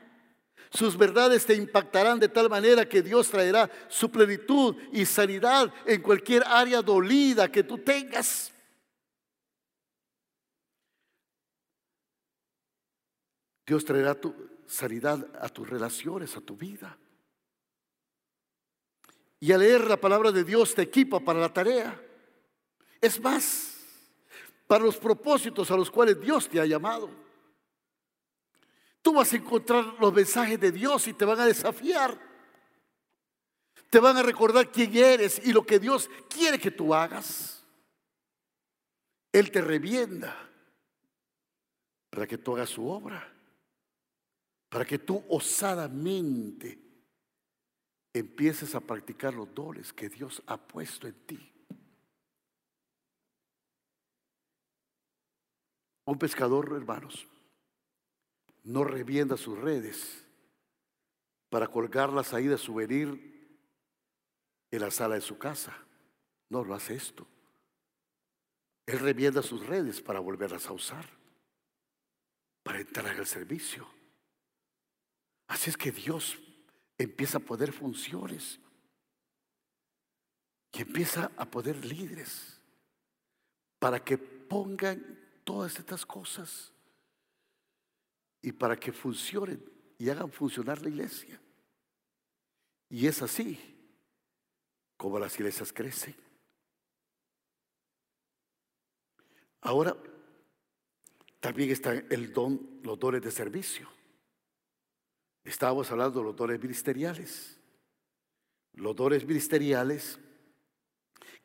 Sus 0.74 0.96
verdades 0.98 1.46
te 1.46 1.54
impactarán 1.54 2.18
de 2.18 2.28
tal 2.28 2.50
manera 2.50 2.88
que 2.88 3.00
Dios 3.00 3.30
traerá 3.30 3.70
su 3.88 4.10
plenitud 4.10 4.74
y 4.92 5.06
sanidad 5.06 5.72
en 5.86 6.02
cualquier 6.02 6.42
área 6.44 6.82
dolida 6.82 7.50
que 7.50 7.62
tú 7.62 7.78
tengas. 7.78 8.52
Dios 13.64 13.84
traerá 13.84 14.20
tu 14.20 14.34
sanidad 14.66 15.24
a 15.40 15.48
tus 15.48 15.70
relaciones, 15.70 16.36
a 16.36 16.40
tu 16.40 16.56
vida. 16.56 16.98
Y 19.38 19.52
al 19.52 19.60
leer 19.60 19.86
la 19.86 20.00
palabra 20.00 20.32
de 20.32 20.42
Dios 20.42 20.74
te 20.74 20.82
equipa 20.82 21.20
para 21.20 21.38
la 21.38 21.52
tarea. 21.52 22.02
Es 23.00 23.20
más, 23.20 23.76
para 24.66 24.84
los 24.84 24.96
propósitos 24.96 25.70
a 25.70 25.76
los 25.76 25.88
cuales 25.88 26.20
Dios 26.20 26.48
te 26.48 26.60
ha 26.60 26.66
llamado. 26.66 27.23
Tú 29.04 29.12
vas 29.12 29.30
a 29.34 29.36
encontrar 29.36 29.84
los 30.00 30.14
mensajes 30.14 30.58
de 30.58 30.72
Dios 30.72 31.06
y 31.06 31.12
te 31.12 31.26
van 31.26 31.38
a 31.38 31.44
desafiar. 31.44 32.18
Te 33.90 34.00
van 34.00 34.16
a 34.16 34.22
recordar 34.22 34.72
quién 34.72 34.96
eres 34.96 35.42
y 35.44 35.52
lo 35.52 35.66
que 35.66 35.78
Dios 35.78 36.08
quiere 36.30 36.58
que 36.58 36.70
tú 36.70 36.94
hagas. 36.94 37.62
Él 39.30 39.50
te 39.50 39.60
revienda 39.60 40.34
para 42.08 42.26
que 42.26 42.38
tú 42.38 42.54
hagas 42.56 42.70
su 42.70 42.88
obra, 42.88 43.30
para 44.70 44.86
que 44.86 44.98
tú 44.98 45.22
osadamente 45.28 46.78
empieces 48.14 48.74
a 48.74 48.80
practicar 48.80 49.34
los 49.34 49.54
dones 49.54 49.92
que 49.92 50.08
Dios 50.08 50.42
ha 50.46 50.56
puesto 50.56 51.06
en 51.06 51.26
ti. 51.26 51.52
Un 56.06 56.18
pescador, 56.18 56.72
hermanos, 56.74 57.28
no 58.64 58.82
revienda 58.82 59.36
sus 59.36 59.58
redes 59.58 60.26
para 61.50 61.68
colgarlas 61.68 62.34
ahí 62.34 62.46
de 62.46 62.58
souvenir 62.58 63.32
en 64.70 64.80
la 64.80 64.90
sala 64.90 65.14
de 65.14 65.20
su 65.20 65.38
casa. 65.38 65.76
No 66.48 66.64
lo 66.64 66.74
hace 66.74 66.94
esto. 66.94 67.26
Él 68.86 68.98
revienda 68.98 69.42
sus 69.42 69.64
redes 69.66 70.00
para 70.00 70.18
volverlas 70.18 70.66
a 70.66 70.72
usar, 70.72 71.08
para 72.62 72.80
entrar 72.80 73.16
al 73.16 73.26
servicio. 73.26 73.86
Así 75.46 75.70
es 75.70 75.76
que 75.76 75.92
Dios 75.92 76.38
empieza 76.98 77.38
a 77.38 77.42
poder 77.42 77.72
funciones 77.72 78.58
y 80.72 80.82
empieza 80.82 81.30
a 81.36 81.44
poder 81.44 81.84
líderes 81.84 82.58
para 83.78 84.02
que 84.02 84.18
pongan 84.18 85.20
todas 85.44 85.78
estas 85.78 86.04
cosas 86.04 86.73
y 88.44 88.52
para 88.52 88.78
que 88.78 88.92
funcionen 88.92 89.64
y 89.96 90.10
hagan 90.10 90.30
funcionar 90.30 90.82
la 90.82 90.90
iglesia. 90.90 91.40
Y 92.90 93.06
es 93.06 93.22
así 93.22 93.58
como 94.98 95.18
las 95.18 95.34
iglesias 95.36 95.72
crecen. 95.72 96.14
Ahora, 99.62 99.96
también 101.40 101.70
está 101.70 101.94
el 101.94 102.34
don, 102.34 102.80
los 102.82 102.98
dones 102.98 103.22
de 103.22 103.30
servicio. 103.30 103.88
Estábamos 105.42 105.90
hablando 105.90 106.20
de 106.20 106.26
los 106.26 106.36
dones 106.36 106.60
ministeriales. 106.60 107.58
Los 108.74 108.94
dones 108.94 109.26
ministeriales 109.26 110.18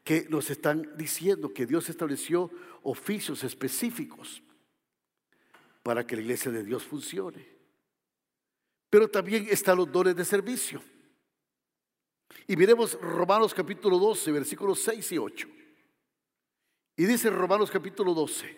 que 0.04 0.28
nos 0.30 0.50
están 0.50 0.98
diciendo 0.98 1.54
que 1.54 1.66
Dios 1.66 1.88
estableció 1.88 2.52
oficios 2.84 3.46
específicos 3.46 4.44
para 5.89 6.06
que 6.06 6.15
la 6.15 6.21
iglesia 6.21 6.52
de 6.52 6.63
Dios 6.63 6.84
funcione. 6.84 7.43
Pero 8.91 9.10
también 9.10 9.47
están 9.49 9.75
los 9.75 9.91
dones 9.91 10.15
de 10.15 10.23
servicio. 10.23 10.84
Y 12.45 12.56
miremos 12.56 12.93
Romanos 13.02 13.56
capítulo 13.56 13.97
12, 13.97 14.32
versículos 14.32 14.82
6 14.82 15.12
y 15.13 15.17
8. 15.17 15.47
Y 16.95 17.06
dice 17.06 17.32
Romanos 17.32 17.71
capítulo 17.71 18.13
12, 18.13 18.56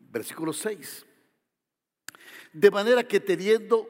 versículo 0.00 0.52
6. 0.52 1.06
De 2.54 2.70
manera 2.72 3.06
que 3.06 3.20
teniendo 3.20 3.86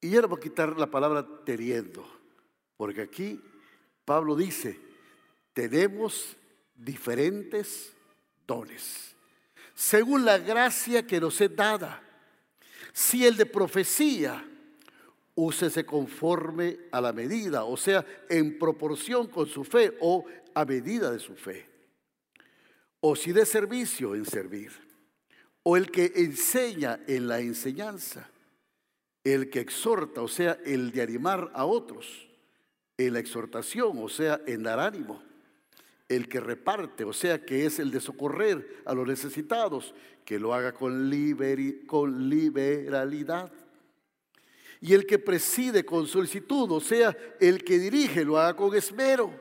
y 0.00 0.10
ya 0.10 0.20
le 0.20 0.26
voy 0.26 0.38
a 0.38 0.42
quitar 0.42 0.76
la 0.76 0.90
palabra 0.90 1.24
teniendo, 1.44 2.04
porque 2.76 3.02
aquí 3.02 3.40
Pablo 4.04 4.34
dice, 4.34 4.80
tenemos 5.52 6.36
diferentes 6.74 7.92
dones, 8.48 9.15
según 9.76 10.24
la 10.24 10.38
gracia 10.38 11.06
que 11.06 11.20
nos 11.20 11.38
es 11.40 11.54
dada. 11.54 12.02
Si 12.94 13.26
el 13.26 13.36
de 13.36 13.44
profecía, 13.44 14.42
úsese 15.34 15.84
conforme 15.84 16.78
a 16.90 17.00
la 17.00 17.12
medida, 17.12 17.64
o 17.64 17.76
sea, 17.76 18.04
en 18.30 18.58
proporción 18.58 19.28
con 19.28 19.46
su 19.46 19.64
fe 19.64 19.94
o 20.00 20.24
a 20.54 20.64
medida 20.64 21.10
de 21.10 21.18
su 21.18 21.36
fe. 21.36 21.68
O 23.00 23.14
si 23.14 23.32
de 23.32 23.44
servicio 23.44 24.14
en 24.14 24.24
servir. 24.24 24.72
O 25.62 25.76
el 25.76 25.90
que 25.90 26.10
enseña 26.16 27.00
en 27.06 27.28
la 27.28 27.40
enseñanza. 27.40 28.30
El 29.22 29.50
que 29.50 29.60
exhorta, 29.60 30.22
o 30.22 30.28
sea, 30.28 30.58
el 30.64 30.90
de 30.90 31.02
animar 31.02 31.50
a 31.52 31.66
otros. 31.66 32.26
En 32.96 33.12
la 33.12 33.18
exhortación, 33.18 33.98
o 33.98 34.08
sea, 34.08 34.40
en 34.46 34.62
dar 34.62 34.80
ánimo. 34.80 35.22
El 36.08 36.28
que 36.28 36.40
reparte, 36.40 37.04
o 37.04 37.12
sea, 37.12 37.44
que 37.44 37.66
es 37.66 37.78
el 37.78 37.90
de 37.90 38.00
socorrer 38.00 38.82
a 38.84 38.94
los 38.94 39.06
necesitados, 39.06 39.94
que 40.24 40.38
lo 40.38 40.54
haga 40.54 40.72
con, 40.72 41.10
con 41.86 42.28
liberalidad 42.28 43.52
y 44.80 44.94
el 44.94 45.06
que 45.06 45.18
preside 45.18 45.84
con 45.84 46.06
solicitud, 46.06 46.70
o 46.70 46.80
sea, 46.80 47.16
el 47.40 47.64
que 47.64 47.78
dirige, 47.78 48.24
lo 48.24 48.38
haga 48.38 48.56
con 48.56 48.74
esmero. 48.74 49.32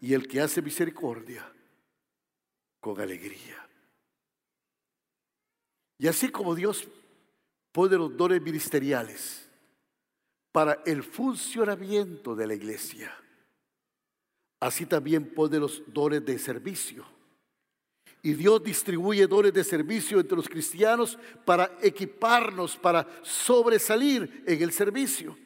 Y 0.00 0.14
el 0.14 0.26
que 0.26 0.40
hace 0.40 0.62
misericordia, 0.62 1.50
con 2.80 3.00
alegría. 3.00 3.68
Y 5.98 6.06
así 6.06 6.28
como 6.28 6.54
Dios 6.54 6.86
pone 7.72 7.96
los 7.96 8.16
dones 8.16 8.40
ministeriales 8.40 9.48
para 10.52 10.82
el 10.86 11.02
funcionamiento 11.02 12.34
de 12.34 12.46
la 12.46 12.54
iglesia, 12.54 13.16
así 14.60 14.86
también 14.86 15.32
pone 15.34 15.58
los 15.58 15.82
dones 15.86 16.24
de 16.24 16.38
servicio 16.38 17.04
y 18.22 18.34
Dios 18.34 18.62
distribuye 18.62 19.26
dones 19.26 19.52
de 19.52 19.62
servicio 19.62 20.18
entre 20.18 20.36
los 20.36 20.48
cristianos 20.48 21.18
para 21.44 21.78
equiparnos, 21.80 22.76
para 22.76 23.06
sobresalir 23.22 24.44
en 24.46 24.62
el 24.62 24.72
servicio. 24.72 25.38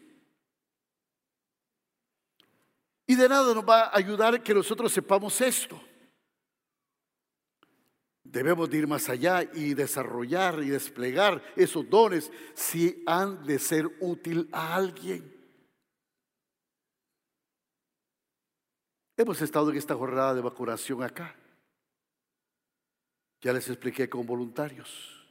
Y 3.06 3.14
de 3.14 3.28
nada 3.28 3.54
nos 3.54 3.68
va 3.68 3.82
a 3.82 3.96
ayudar 3.96 4.42
que 4.42 4.54
nosotros 4.54 4.90
sepamos 4.90 5.38
esto. 5.40 5.80
Debemos 8.24 8.70
de 8.70 8.78
ir 8.78 8.86
más 8.86 9.08
allá 9.10 9.42
y 9.42 9.74
desarrollar 9.74 10.62
y 10.62 10.70
desplegar 10.70 11.42
esos 11.54 11.88
dones 11.90 12.32
si 12.54 13.02
han 13.06 13.44
de 13.44 13.58
ser 13.58 13.90
útil 14.00 14.48
a 14.50 14.74
alguien. 14.74 15.41
Hemos 19.16 19.42
estado 19.42 19.70
en 19.70 19.76
esta 19.76 19.94
jornada 19.94 20.34
de 20.34 20.40
vacunación 20.40 21.02
acá. 21.02 21.36
Ya 23.40 23.52
les 23.52 23.68
expliqué 23.68 24.08
con 24.08 24.26
voluntarios. 24.26 25.22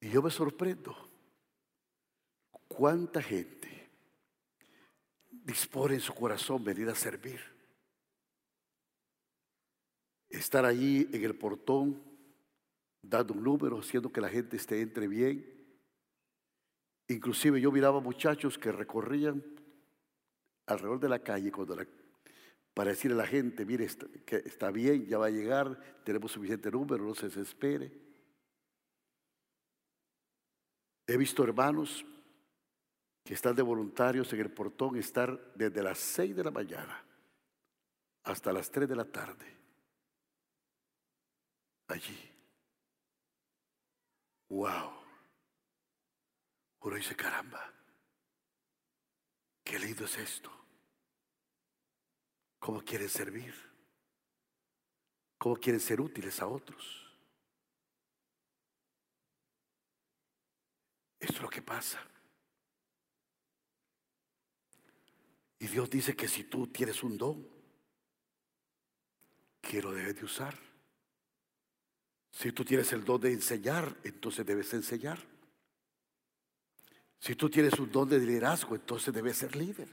Y 0.00 0.10
yo 0.10 0.22
me 0.22 0.30
sorprendo 0.30 0.94
cuánta 2.68 3.22
gente 3.22 3.90
dispone 5.30 5.94
en 5.94 6.00
su 6.00 6.14
corazón 6.14 6.62
venir 6.62 6.88
a 6.88 6.94
servir. 6.94 7.40
Estar 10.28 10.64
allí 10.64 11.08
en 11.12 11.24
el 11.24 11.34
portón 11.34 12.02
dando 13.02 13.34
un 13.34 13.42
número, 13.42 13.80
haciendo 13.80 14.12
que 14.12 14.20
la 14.20 14.28
gente 14.28 14.56
esté 14.56 14.80
entre 14.80 15.08
bien. 15.08 15.50
Inclusive 17.08 17.60
yo 17.60 17.72
miraba 17.72 18.00
muchachos 18.00 18.58
que 18.58 18.72
recorrían 18.72 19.42
alrededor 20.66 21.00
de 21.00 21.08
la 21.08 21.18
calle 21.18 21.52
cuando 21.52 21.76
la 21.76 21.86
para 22.74 22.90
decirle 22.90 23.14
a 23.14 23.24
la 23.24 23.28
gente, 23.28 23.64
mire, 23.64 23.84
está, 23.84 24.06
que 24.26 24.36
está 24.36 24.72
bien, 24.72 25.06
ya 25.06 25.16
va 25.16 25.26
a 25.26 25.30
llegar, 25.30 26.02
tenemos 26.04 26.32
suficiente 26.32 26.72
número, 26.72 27.04
no 27.04 27.14
se 27.14 27.26
desespere. 27.28 27.92
He 31.06 31.16
visto 31.16 31.44
hermanos 31.44 32.04
que 33.22 33.34
están 33.34 33.54
de 33.54 33.62
voluntarios 33.62 34.32
en 34.32 34.40
el 34.40 34.50
portón 34.50 34.96
estar 34.96 35.54
desde 35.54 35.84
las 35.84 35.98
6 35.98 36.34
de 36.34 36.44
la 36.44 36.50
mañana 36.50 37.04
hasta 38.24 38.52
las 38.52 38.70
3 38.70 38.88
de 38.88 38.96
la 38.96 39.04
tarde. 39.04 39.46
Allí. 41.86 42.18
Wow. 44.48 44.90
Uno 46.80 46.96
dice, 46.96 47.14
caramba, 47.14 47.72
qué 49.64 49.78
lindo 49.78 50.04
es 50.04 50.16
esto. 50.18 50.50
¿Cómo 52.58 52.82
quieren 52.82 53.08
servir? 53.08 53.54
¿Cómo 55.38 55.56
quieren 55.56 55.80
ser 55.80 56.00
útiles 56.00 56.40
a 56.40 56.46
otros? 56.46 57.04
Esto 61.18 61.34
es 61.34 61.42
lo 61.42 61.48
que 61.48 61.62
pasa. 61.62 62.00
Y 65.58 65.66
Dios 65.66 65.88
dice 65.88 66.14
que 66.14 66.28
si 66.28 66.44
tú 66.44 66.66
tienes 66.66 67.02
un 67.02 67.16
don, 67.16 67.54
que 69.62 69.80
lo 69.80 69.92
debes 69.92 70.16
de 70.16 70.24
usar. 70.24 70.54
Si 72.30 72.52
tú 72.52 72.64
tienes 72.64 72.92
el 72.92 73.04
don 73.04 73.20
de 73.20 73.32
enseñar, 73.32 73.96
entonces 74.04 74.44
debes 74.44 74.72
enseñar. 74.74 75.33
Si 77.24 77.34
tú 77.34 77.48
tienes 77.48 77.78
un 77.78 77.90
don 77.90 78.08
de 78.08 78.18
liderazgo, 78.18 78.74
entonces 78.74 79.14
debes 79.14 79.38
ser 79.38 79.56
líder 79.56 79.88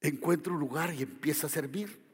encuentra 0.00 0.52
un 0.52 0.60
lugar 0.60 0.94
y 0.94 1.02
empieza 1.02 1.46
a 1.46 1.50
servir. 1.50 2.06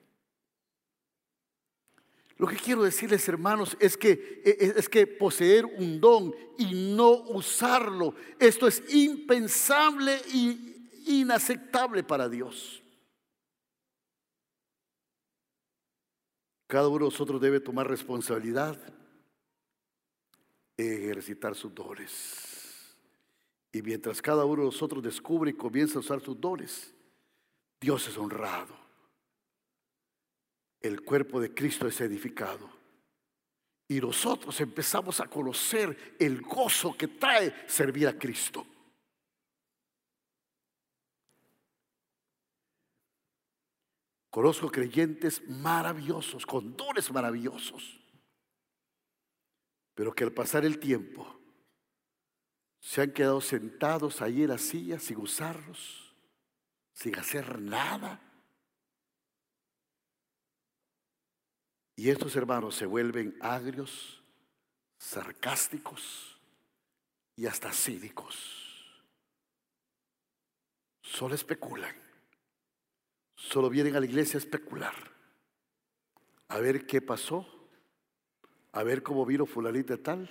Lo 2.37 2.49
que 2.49 2.57
quiero 2.57 2.83
decirles, 2.83 3.29
hermanos, 3.29 3.77
es 3.79 3.97
que, 3.97 4.43
e, 4.45 4.51
e, 4.51 4.75
es 4.77 4.89
que 4.89 5.07
poseer 5.07 5.65
un 5.65 6.01
don 6.01 6.35
y 6.59 6.95
no 6.97 7.11
usarlo, 7.11 8.15
esto 8.41 8.67
es 8.67 8.83
impensable 8.93 10.21
e 10.33 10.59
inaceptable 11.07 12.03
para 12.03 12.29
Dios. 12.29 12.83
Cada 16.67 16.89
uno 16.89 17.05
de 17.05 17.11
nosotros 17.11 17.41
debe 17.41 17.61
tomar 17.61 17.87
responsabilidad 17.87 18.77
en 20.77 20.93
ejercitar 20.93 21.55
sus 21.55 21.73
dones. 21.73 22.54
Y 23.75 23.83
mientras 23.83 24.23
cada 24.23 24.45
uno 24.45 24.63
de 24.63 24.67
nosotros 24.67 25.03
descubre 25.03 25.51
y 25.51 25.55
comienza 25.55 25.97
a 25.97 26.01
usar 26.01 26.21
sus 26.21 26.41
dones, 26.41 26.95
Dios 27.81 28.07
es 28.07 28.17
honrado. 28.17 28.73
El 30.81 31.03
cuerpo 31.03 31.41
de 31.41 31.53
Cristo 31.53 31.89
es 31.89 32.01
edificado. 32.01 32.71
Y 33.89 34.01
nosotros 34.01 34.61
empezamos 34.61 35.19
a 35.19 35.27
conocer 35.27 36.15
el 36.21 36.41
gozo 36.41 36.97
que 36.97 37.09
trae 37.09 37.53
servir 37.67 38.07
a 38.07 38.17
Cristo. 38.17 38.65
Conozco 44.31 44.71
creyentes 44.71 45.43
maravillosos, 45.49 46.47
con 46.47 46.77
dones 46.77 47.11
maravillosos, 47.11 48.01
pero 49.95 50.15
que 50.15 50.23
al 50.23 50.33
pasar 50.33 50.65
el 50.65 50.79
tiempo 50.79 51.41
se 52.85 53.01
han 53.01 53.13
quedado 53.13 53.41
sentados 53.41 54.21
ahí 54.21 54.43
en 54.43 54.51
la 54.51 54.59
silla 54.59 54.99
sin 54.99 55.17
usarlos 55.17 56.05
sin 56.93 57.19
hacer 57.19 57.59
nada. 57.59 58.21
Y 61.97 62.11
estos 62.11 62.37
hermanos 62.37 62.75
se 62.75 62.85
vuelven 62.85 63.37
agrios, 63.41 64.23
sarcásticos 64.99 66.39
y 67.37 67.47
hasta 67.47 67.73
cínicos. 67.73 68.37
Solo 71.01 71.35
especulan. 71.35 71.97
Solo 73.35 73.71
vienen 73.71 73.97
a 73.97 74.01
la 74.01 74.07
iglesia 74.07 74.37
a 74.37 74.43
especular. 74.43 74.95
A 76.49 76.59
ver 76.59 76.87
qué 76.87 77.01
pasó. 77.01 77.47
A 78.73 78.83
ver 78.83 79.03
cómo 79.03 79.25
vino 79.25 79.47
fulanita 79.47 79.97
tal. 79.97 80.29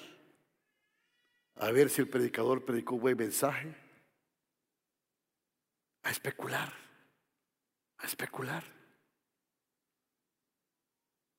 A 1.55 1.71
ver 1.71 1.89
si 1.89 2.01
el 2.01 2.09
predicador 2.09 2.65
predicó 2.65 2.95
un 2.95 3.01
buen 3.01 3.17
mensaje 3.17 3.73
a 6.03 6.11
especular, 6.11 6.71
a 7.97 8.05
especular. 8.05 8.63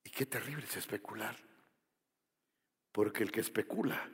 Y 0.03 0.09
qué 0.09 0.25
terrible 0.25 0.65
es 0.65 0.77
especular. 0.77 1.35
Porque 2.91 3.23
el 3.23 3.31
que 3.31 3.41
especula 3.41 4.09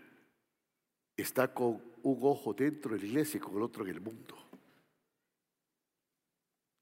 está 1.15 1.53
con 1.53 1.81
un 2.03 2.19
ojo 2.23 2.53
dentro 2.53 2.93
de 2.93 2.99
la 2.99 3.05
iglesia 3.05 3.37
y 3.37 3.41
con 3.41 3.55
el 3.55 3.61
otro 3.61 3.83
en 3.83 3.91
el 3.91 4.01
mundo. 4.01 4.37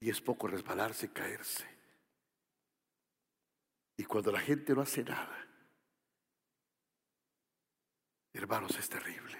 Y 0.00 0.08
es 0.08 0.20
poco 0.20 0.46
resbalarse 0.46 1.06
y 1.06 1.10
caerse. 1.10 1.66
Y 3.98 4.04
cuando 4.04 4.32
la 4.32 4.40
gente 4.40 4.74
no 4.74 4.80
hace 4.80 5.04
nada, 5.04 5.46
hermanos, 8.38 8.76
es 8.78 8.88
terrible. 8.88 9.38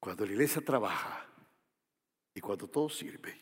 Cuando 0.00 0.24
la 0.24 0.32
iglesia 0.32 0.62
trabaja, 0.62 1.26
y 2.34 2.40
cuando 2.40 2.68
todo 2.68 2.88
sirve, 2.88 3.36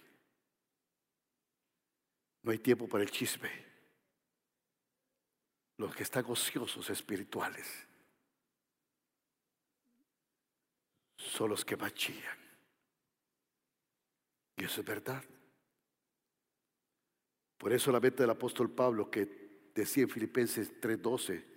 no 2.42 2.50
hay 2.50 2.58
tiempo 2.58 2.88
para 2.88 3.04
el 3.04 3.10
chisme. 3.10 3.66
los 5.78 5.94
que 5.94 6.04
están 6.04 6.24
ociosos 6.26 6.88
espirituales 6.88 7.86
son 11.16 11.50
los 11.50 11.64
que 11.66 11.76
más 11.76 11.92
chillan. 11.92 12.38
Y 14.56 14.64
eso 14.64 14.80
es 14.80 14.86
verdad. 14.86 15.22
Por 17.58 17.74
eso 17.74 17.92
la 17.92 18.00
meta 18.00 18.22
del 18.22 18.30
apóstol 18.30 18.70
Pablo 18.70 19.10
que 19.10 19.70
decía 19.74 20.04
en 20.04 20.08
Filipenses 20.08 20.80
3:12, 20.80 21.55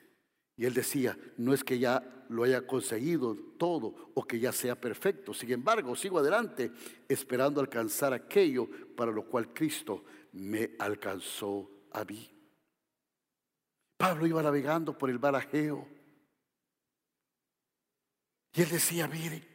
y 0.59 0.65
él 0.65 0.73
decía, 0.73 1.17
no 1.37 1.53
es 1.53 1.63
que 1.63 1.79
ya 1.79 2.25
lo 2.27 2.43
haya 2.43 2.67
conseguido 2.67 3.33
todo 3.57 4.11
o 4.13 4.25
que 4.25 4.41
ya 4.41 4.51
sea 4.51 4.75
perfecto, 4.75 5.33
sin 5.33 5.53
embargo, 5.53 5.95
sigo 5.95 6.19
adelante 6.19 6.69
esperando 7.07 7.61
alcanzar 7.61 8.11
aquello 8.11 8.67
para 8.93 9.09
lo 9.09 9.25
cual 9.25 9.53
Cristo 9.53 10.03
me 10.33 10.71
alcanzó 10.77 11.87
a 11.93 12.03
mí. 12.03 12.29
Pablo 13.95 14.27
iba 14.27 14.43
navegando 14.43 14.97
por 14.97 15.09
el 15.09 15.17
barajeo 15.17 15.87
y 18.53 18.61
él 18.61 18.69
decía, 18.69 19.07
mire, 19.07 19.47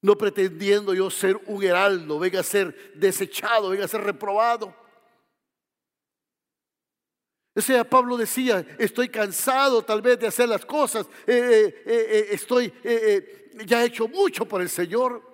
no 0.00 0.18
pretendiendo 0.18 0.92
yo 0.92 1.08
ser 1.08 1.40
un 1.46 1.62
heraldo, 1.62 2.18
venga 2.18 2.40
a 2.40 2.42
ser 2.42 2.94
desechado, 2.96 3.70
venga 3.70 3.84
a 3.84 3.88
ser 3.88 4.00
reprobado. 4.00 4.81
O 7.54 7.60
sea, 7.60 7.84
Pablo 7.84 8.16
decía, 8.16 8.64
estoy 8.78 9.10
cansado 9.10 9.84
tal 9.84 10.00
vez 10.00 10.18
de 10.18 10.26
hacer 10.26 10.48
las 10.48 10.64
cosas, 10.64 11.06
eh, 11.26 11.82
eh, 11.84 11.84
eh, 11.86 12.26
estoy, 12.30 12.72
ya 13.66 13.82
he 13.82 13.86
hecho 13.86 14.08
mucho 14.08 14.46
por 14.46 14.62
el 14.62 14.70
Señor. 14.70 15.30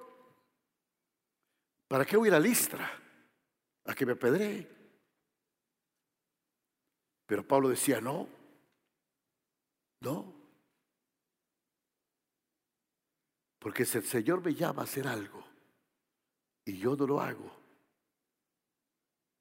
¿Para 1.87 2.05
qué 2.05 2.17
voy 2.17 2.29
a 2.29 2.31
ir 2.31 2.35
a 2.35 2.41
Listra? 2.41 2.91
A 3.85 3.95
que 3.95 4.05
me 4.05 4.13
apedree. 4.13 4.69
Pero 7.25 7.47
Pablo 7.47 7.69
decía, 7.69 8.01
no, 8.01 8.29
no. 10.01 10.35
Porque 13.61 13.85
si 13.85 13.99
el 13.99 14.05
Señor 14.05 14.45
me 14.45 14.55
llama 14.55 14.83
a 14.83 14.85
hacer 14.85 15.07
algo 15.07 15.45
y 16.65 16.79
yo 16.79 16.97
no 16.97 17.07
lo 17.07 17.21
hago, 17.21 17.51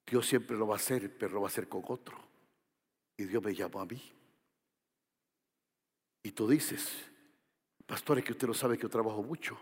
Dios 0.06 0.28
siempre 0.28 0.56
lo 0.56 0.68
va 0.68 0.76
a 0.76 0.78
hacer, 0.78 1.18
pero 1.18 1.34
lo 1.34 1.42
va 1.42 1.48
a 1.48 1.50
hacer 1.50 1.68
con 1.68 1.84
otro. 1.88 2.27
Y 3.18 3.26
Dios 3.26 3.44
me 3.44 3.54
llamó 3.54 3.82
a 3.82 3.86
mí. 3.86 4.02
Y 6.24 6.32
tú 6.32 6.48
dices, 6.48 6.88
pastor, 7.86 8.20
es 8.20 8.26
que 8.26 8.34
usted 8.34 8.48
no 8.48 8.54
sabe 8.54 8.78
que 8.78 8.84
yo 8.84 8.90
trabajo 8.90 9.24
mucho. 9.24 9.58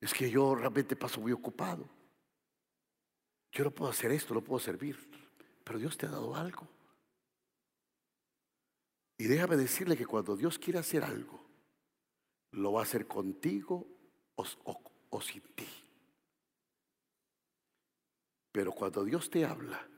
Es 0.00 0.12
que 0.12 0.30
yo 0.30 0.54
realmente 0.54 0.94
paso 0.94 1.20
muy 1.20 1.32
ocupado. 1.32 1.88
Yo 3.50 3.64
no 3.64 3.70
puedo 3.70 3.90
hacer 3.90 4.12
esto, 4.12 4.34
no 4.34 4.44
puedo 4.44 4.60
servir. 4.60 4.98
Pero 5.64 5.78
Dios 5.78 5.96
te 5.96 6.06
ha 6.06 6.10
dado 6.10 6.36
algo. 6.36 6.68
Y 9.18 9.24
déjame 9.24 9.56
decirle 9.56 9.96
que 9.96 10.04
cuando 10.04 10.36
Dios 10.36 10.58
quiere 10.58 10.78
hacer 10.78 11.02
algo, 11.02 11.42
lo 12.52 12.72
va 12.72 12.80
a 12.80 12.84
hacer 12.84 13.06
contigo 13.06 13.86
o, 14.34 14.44
o 15.08 15.20
sin 15.22 15.42
ti. 15.54 15.68
Pero 18.52 18.72
cuando 18.72 19.04
Dios 19.04 19.30
te 19.30 19.44
habla, 19.44 19.88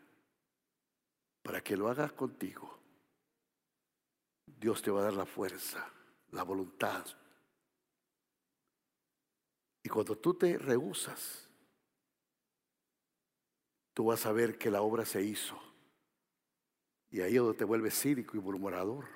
para 1.49 1.63
que 1.63 1.79
lo 1.79 1.89
hagas 1.89 2.13
contigo, 2.13 2.79
Dios 4.45 4.83
te 4.83 4.91
va 4.91 5.01
a 5.01 5.05
dar 5.05 5.15
la 5.15 5.25
fuerza, 5.25 5.91
la 6.33 6.43
voluntad. 6.43 7.07
Y 9.83 9.89
cuando 9.89 10.19
tú 10.19 10.35
te 10.35 10.59
rehusas, 10.59 11.49
tú 13.95 14.05
vas 14.05 14.27
a 14.27 14.33
ver 14.33 14.59
que 14.59 14.71
la 14.71 14.83
obra 14.83 15.07
se 15.07 15.23
hizo. 15.23 15.59
Y 17.11 17.23
ahí 17.23 17.37
es 17.37 17.41
donde 17.41 17.57
te 17.57 17.65
vuelves 17.65 17.99
cínico 17.99 18.37
y 18.37 18.41
murmurador. 18.41 19.07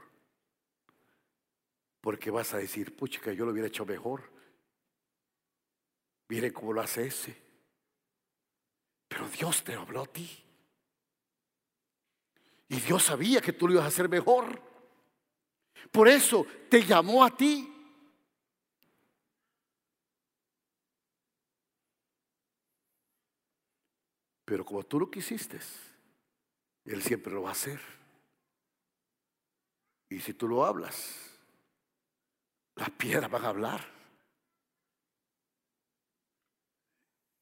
Porque 2.01 2.31
vas 2.31 2.55
a 2.55 2.57
decir, 2.57 2.97
pucha, 2.97 3.31
yo 3.35 3.45
lo 3.45 3.53
hubiera 3.53 3.68
hecho 3.68 3.85
mejor. 3.85 4.23
Miren 6.29 6.55
cómo 6.55 6.73
lo 6.73 6.81
hace 6.81 7.09
ese. 7.09 7.37
Pero 9.07 9.29
Dios 9.29 9.62
te 9.62 9.75
habló 9.75 10.05
a 10.05 10.07
ti. 10.07 10.42
Y 12.72 12.80
Dios 12.80 13.02
sabía 13.02 13.42
que 13.42 13.52
tú 13.52 13.68
lo 13.68 13.74
ibas 13.74 13.85
a 13.85 13.88
hacer 13.88 14.08
mejor. 14.08 14.58
Por 15.90 16.08
eso 16.08 16.46
te 16.70 16.82
llamó 16.82 17.22
a 17.22 17.37
ti. 17.37 17.70
Pero 24.46 24.64
como 24.64 24.82
tú 24.85 25.00
lo 25.00 25.11
quisiste, 25.11 25.61
Él 26.87 27.02
siempre 27.02 27.35
lo 27.35 27.42
va 27.42 27.50
a 27.50 27.52
hacer. 27.52 27.78
Y 30.08 30.18
si 30.20 30.32
tú 30.32 30.48
lo 30.48 30.64
hablas, 30.64 31.38
las 32.76 32.88
piedras 32.88 33.30
van 33.30 33.44
a 33.44 33.48
hablar. 33.48 33.87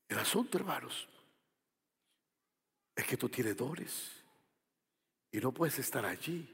El 0.09 0.19
asunto, 0.19 0.59
hermanos, 0.59 1.09
es 2.97 3.07
que 3.07 3.17
tú 3.17 3.29
tienes 3.29 3.57
dones. 3.57 4.20
Y 5.33 5.39
no 5.39 5.53
puedes 5.53 5.79
estar 5.79 6.05
allí 6.05 6.49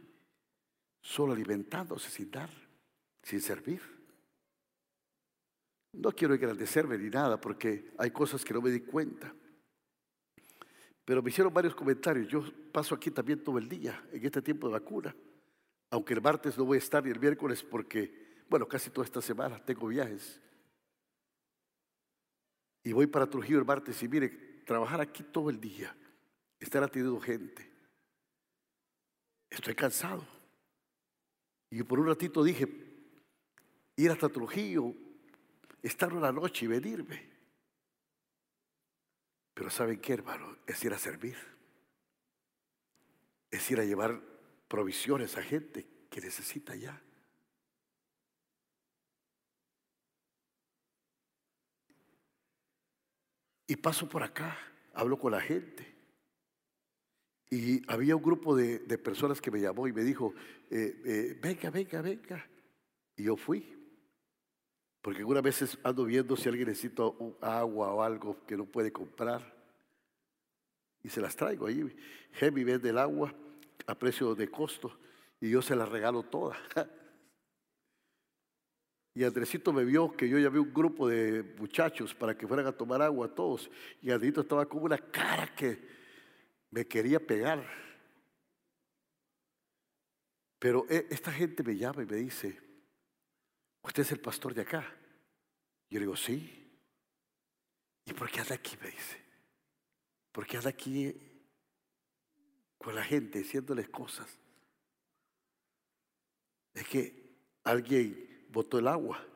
solo 1.00 1.32
alimentándose 1.32 2.10
sin 2.10 2.30
dar, 2.30 2.50
sin 3.22 3.40
servir. 3.40 3.80
No 5.92 6.12
quiero 6.12 6.34
engrandecerme 6.34 6.98
ni 6.98 7.08
nada 7.08 7.40
porque 7.40 7.92
hay 7.96 8.10
cosas 8.10 8.44
que 8.44 8.52
no 8.52 8.60
me 8.60 8.70
di 8.70 8.80
cuenta. 8.80 9.34
Pero 11.04 11.22
me 11.22 11.30
hicieron 11.30 11.54
varios 11.54 11.74
comentarios. 11.74 12.28
Yo 12.28 12.42
paso 12.72 12.94
aquí 12.94 13.10
también 13.10 13.42
todo 13.42 13.58
el 13.58 13.68
día, 13.68 14.04
en 14.12 14.24
este 14.24 14.42
tiempo 14.42 14.66
de 14.66 14.74
vacuna. 14.74 15.14
Aunque 15.90 16.14
el 16.14 16.20
martes 16.20 16.58
no 16.58 16.64
voy 16.64 16.76
a 16.76 16.78
estar 16.78 17.02
ni 17.02 17.10
el 17.10 17.20
miércoles 17.20 17.62
porque, 17.62 18.42
bueno, 18.48 18.66
casi 18.66 18.90
toda 18.90 19.04
esta 19.04 19.22
semana 19.22 19.64
tengo 19.64 19.86
viajes. 19.86 20.42
Y 22.82 22.92
voy 22.92 23.06
para 23.06 23.30
Trujillo 23.30 23.58
el 23.58 23.64
martes 23.64 24.02
y 24.02 24.08
mire, 24.08 24.28
trabajar 24.66 25.00
aquí 25.00 25.22
todo 25.22 25.48
el 25.48 25.60
día, 25.60 25.96
estar 26.58 26.82
atendiendo 26.82 27.20
gente, 27.20 27.70
estoy 29.50 29.74
cansado. 29.74 30.26
Y 31.70 31.82
por 31.82 31.98
un 31.98 32.06
ratito 32.06 32.44
dije, 32.44 32.68
ir 33.96 34.11
hasta 34.11 34.28
Trujillo, 34.28 34.94
estar 35.82 36.12
una 36.12 36.32
noche 36.32 36.64
y 36.64 36.68
venirme. 36.68 37.28
Pero 39.54 39.70
¿saben 39.70 40.00
qué, 40.00 40.12
hermano? 40.12 40.59
Es 40.66 40.85
ir 40.85 40.92
a 40.92 40.98
servir. 40.98 41.37
Es 43.50 43.70
ir 43.70 43.80
a 43.80 43.85
llevar 43.85 44.20
provisiones 44.68 45.37
a 45.37 45.42
gente 45.42 45.87
que 46.11 46.20
necesita 46.20 46.74
ya. 46.74 47.02
Y 53.66 53.76
paso 53.76 54.09
por 54.09 54.22
acá, 54.22 54.56
hablo 54.94 55.18
con 55.18 55.32
la 55.32 55.40
gente. 55.40 55.95
Y 57.50 57.82
había 57.90 58.16
un 58.16 58.22
grupo 58.22 58.56
de, 58.56 58.78
personas 58.98 59.40
que 59.40 59.50
me 59.50 59.61
llamó 59.61 59.87
y 59.87 59.92
me 59.92 60.02
dijo, 60.02 60.35
eh, 60.70 61.00
eh, 61.04 61.38
venga, 61.40 61.70
venga, 61.70 62.02
venga. 62.02 62.46
Y 63.16 63.24
yo 63.24 63.37
fui. 63.37 63.72
Porque 65.00 65.20
algunas 65.20 65.42
veces 65.42 65.78
ando 65.85 66.04
viendo 66.04 66.37
si 66.37 66.48
alguien 66.48 66.68
necesita 66.68 67.04
agua 67.40 67.94
o 67.94 68.02
algo 68.02 68.44
que 68.44 68.56
no 68.56 68.64
puede 68.64 68.90
comprar. 68.90 69.54
Y 71.04 71.09
se 71.09 71.20
las 71.20 71.37
traigo 71.37 71.66
ahí. 71.66 71.96
Hemi 72.40 72.64
vende 72.64 72.90
el 72.90 72.98
agua 72.98 73.32
a 73.87 73.94
precio 73.96 74.35
de 74.35 74.48
costo 74.50 74.98
y 75.40 75.50
yo 75.50 75.62
se 75.62 75.76
las 75.76 75.88
regalo 75.88 76.22
todas. 76.24 76.59
Y 79.14 79.24
Andresito 79.24 79.72
me 79.72 79.82
vio 79.82 80.14
que 80.14 80.28
yo 80.28 80.38
llamé 80.38 80.59
un 80.59 80.74
grupo 80.74 81.09
de 81.09 81.42
muchachos 81.59 82.14
para 82.14 82.37
que 82.37 82.46
fueran 82.46 82.66
a 82.66 82.72
tomar 82.72 83.00
agua 83.00 83.35
todos. 83.35 83.70
Y 84.02 84.11
Andresito 84.11 84.42
estaba 84.42 84.66
con 84.66 84.82
una 84.82 84.98
cara 84.98 85.54
que 85.54 85.95
me 86.76 86.86
quería 86.86 87.18
pegar. 87.18 87.66
Pero 90.58 90.84
eh, 90.90 91.06
esta 91.08 91.32
gente 91.32 91.62
me 91.62 91.74
llama 91.74 92.02
y 92.02 92.06
me 92.06 92.16
dice, 92.16 92.60
¿usted 93.80 94.02
es 94.02 94.12
el 94.12 94.20
pastor 94.20 94.52
de 94.52 94.60
acá? 94.60 94.82
Yo 95.88 95.98
le 95.98 96.00
digo, 96.00 96.16
sí. 96.16 96.70
¿Y 98.04 98.12
por 98.12 98.30
qué 98.30 98.40
anda 98.40 98.56
aquí? 98.56 98.76
Me 98.76 98.90
dice. 98.90 99.16
¿Por 100.30 100.46
qué 100.46 100.58
anda 100.58 100.68
aquí 100.68 101.18
con 102.76 102.94
la 102.94 103.04
gente 103.04 103.38
diciéndoles 103.38 103.88
cosas? 103.88 104.28
Es 106.74 106.86
que 106.86 107.38
alguien 107.64 108.48
botó 108.50 108.78
el 108.78 108.88
agua. 108.88 109.26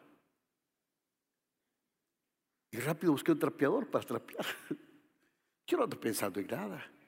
Y 2.70 2.76
rápido 2.81 3.12
busqué 3.12 3.33
un 3.33 3.38
trapeador 3.38 3.90
para 3.90 4.07
trapear. 4.07 4.44
Yo 5.66 5.79
no 5.79 5.85
ando 5.85 5.98
pensando 5.98 6.38
en 6.38 6.46
nada. 6.46 7.00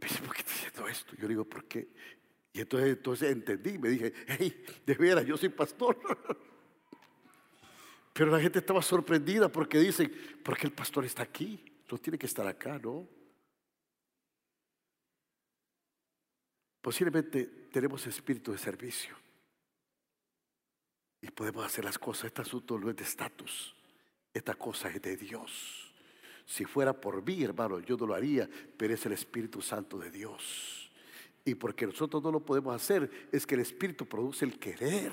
Me 0.00 0.08
dice, 0.08 0.22
¿por 0.22 0.34
qué 0.34 0.40
estás 0.40 0.54
haciendo 0.54 0.88
esto? 0.88 1.16
Yo 1.16 1.28
digo, 1.28 1.44
¿por 1.44 1.64
qué? 1.64 1.88
Y 2.52 2.60
entonces, 2.60 2.90
entonces 2.90 3.30
entendí, 3.30 3.78
me 3.78 3.88
dije, 3.88 4.12
hey, 4.26 4.64
de 4.84 4.94
veras, 4.94 5.24
yo 5.26 5.36
soy 5.36 5.48
pastor. 5.48 5.98
Pero 8.12 8.30
la 8.30 8.40
gente 8.40 8.58
estaba 8.58 8.82
sorprendida 8.82 9.48
porque 9.48 9.78
dicen, 9.78 10.12
¿por 10.42 10.56
qué 10.56 10.66
el 10.66 10.72
pastor 10.72 11.04
está 11.04 11.22
aquí? 11.22 11.64
No 11.90 11.98
tiene 11.98 12.18
que 12.18 12.26
estar 12.26 12.46
acá, 12.46 12.78
¿no? 12.78 13.08
Posiblemente 16.80 17.44
tenemos 17.70 18.06
espíritu 18.06 18.52
de 18.52 18.58
servicio 18.58 19.16
y 21.20 21.30
podemos 21.30 21.64
hacer 21.64 21.84
las 21.84 21.98
cosas. 21.98 22.26
Este 22.26 22.42
asunto 22.42 22.78
no 22.78 22.90
es 22.90 22.96
de 22.96 23.04
estatus, 23.04 23.74
esta 24.32 24.54
cosa 24.54 24.88
es 24.88 25.00
de 25.02 25.16
Dios. 25.16 25.87
Si 26.48 26.64
fuera 26.64 26.98
por 26.98 27.22
mí, 27.22 27.42
hermano, 27.44 27.78
yo 27.80 27.98
no 27.98 28.06
lo 28.06 28.14
haría, 28.14 28.48
pero 28.78 28.94
es 28.94 29.04
el 29.04 29.12
Espíritu 29.12 29.60
Santo 29.60 29.98
de 29.98 30.10
Dios. 30.10 30.90
Y 31.44 31.54
porque 31.54 31.86
nosotros 31.86 32.22
no 32.22 32.32
lo 32.32 32.40
podemos 32.40 32.74
hacer, 32.74 33.28
es 33.30 33.46
que 33.46 33.54
el 33.54 33.60
Espíritu 33.60 34.06
produce 34.06 34.46
el 34.46 34.58
querer. 34.58 35.12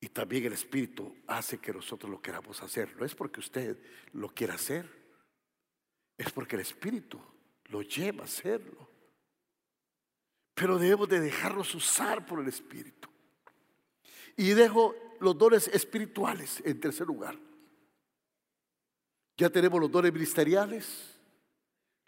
Y 0.00 0.08
también 0.08 0.46
el 0.46 0.54
Espíritu 0.54 1.14
hace 1.26 1.58
que 1.58 1.74
nosotros 1.74 2.10
lo 2.10 2.22
queramos 2.22 2.62
hacer. 2.62 2.96
No 2.96 3.04
es 3.04 3.14
porque 3.14 3.40
usted 3.40 3.76
lo 4.14 4.30
quiera 4.30 4.54
hacer, 4.54 4.88
es 6.16 6.32
porque 6.32 6.56
el 6.56 6.62
Espíritu 6.62 7.20
lo 7.66 7.82
lleva 7.82 8.22
a 8.22 8.24
hacerlo. 8.24 8.88
Pero 10.54 10.78
debemos 10.78 11.06
de 11.06 11.20
dejarnos 11.20 11.74
usar 11.74 12.24
por 12.24 12.40
el 12.40 12.48
Espíritu. 12.48 13.10
Y 14.38 14.52
dejo 14.52 14.94
los 15.20 15.36
dones 15.36 15.68
espirituales 15.68 16.62
en 16.64 16.80
tercer 16.80 17.06
lugar. 17.06 17.49
Ya 19.40 19.48
tenemos 19.48 19.80
los 19.80 19.90
dones 19.90 20.12
ministeriales, 20.12 21.16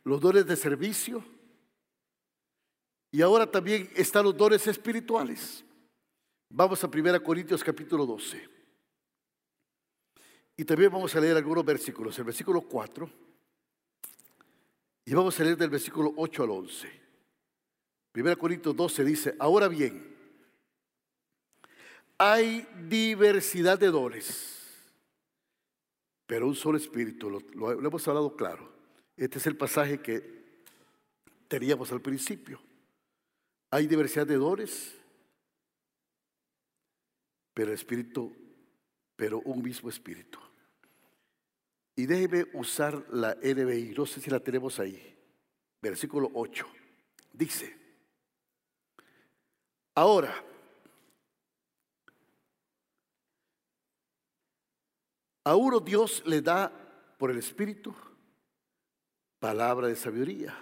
los 0.05 0.21
dones 0.21 0.45
de 0.45 0.55
servicio 0.55 1.25
y 3.11 3.23
ahora 3.23 3.51
también 3.51 3.91
están 3.97 4.25
los 4.25 4.37
dones 4.37 4.67
espirituales. 4.67 5.65
Vamos 6.51 6.85
a 6.85 6.89
1 6.89 7.23
Corintios 7.23 7.65
capítulo 7.65 8.05
12. 8.05 8.47
Y 10.59 10.65
también 10.67 10.93
vamos 10.93 11.17
a 11.17 11.21
leer 11.21 11.39
algunos 11.39 11.65
versículos. 11.65 12.19
El 12.19 12.25
versículo 12.25 12.61
4. 12.61 13.11
Y 15.07 15.15
vamos 15.15 15.41
a 15.41 15.45
leer 15.45 15.57
del 15.57 15.71
versículo 15.71 16.13
8 16.15 16.43
al 16.43 16.51
11. 16.51 17.01
1 18.15 18.39
Corintios 18.39 18.77
12 18.77 19.05
dice, 19.07 19.37
ahora 19.39 19.69
bien, 19.69 20.15
hay 22.19 22.69
diversidad 22.91 23.79
de 23.79 23.87
dones, 23.87 24.62
pero 26.33 26.47
un 26.47 26.55
solo 26.55 26.79
espíritu, 26.79 27.29
lo, 27.29 27.73
hemos 27.73 28.09
hablado 28.09 28.35
claro. 28.35 28.67
Este 29.15 29.37
es 29.37 29.47
el 29.47 29.55
pasaje 29.55 30.01
que 30.01 30.65
teníamos 31.47 31.93
al 31.93 32.01
principio. 32.01 32.59
Hay 33.71 33.87
diversidad 33.87 34.27
de 34.27 34.37
dones, 34.37 34.97
pero 37.53 37.71
espíritu, 37.71 38.35
pero 39.15 39.41
un 39.41 39.63
mismo 39.63 39.91
espíritu. 39.91 40.39
Y 41.97 42.07
déjeme 42.07 42.47
usar 42.55 43.05
la 43.11 43.35
NBI, 43.35 43.93
no 43.95 44.07
sé 44.07 44.23
si 44.23 44.31
la 44.31 44.41
tenemos 44.41 44.81
ahí. 44.81 45.15
Versículo 45.83 46.31
8. 46.33 46.67
Dice, 47.31 47.77
Ahora, 49.95 50.43
a 55.45 55.57
uno 55.57 55.81
Dios 55.81 56.23
le 56.25 56.41
da 56.41 56.73
por 57.19 57.31
el 57.31 57.39
Espíritu 57.39 57.95
palabra 59.39 59.89
de 59.89 59.97
sabiduría. 59.97 60.57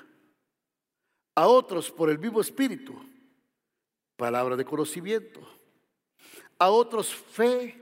A 1.35 1.47
otros 1.47 1.91
por 1.91 2.11
el 2.11 2.19
mismo 2.19 2.41
Espíritu 2.41 2.95
palabra 4.17 4.57
de 4.57 4.65
conocimiento. 4.65 5.41
A 6.59 6.71
otros 6.71 7.15
fe 7.15 7.81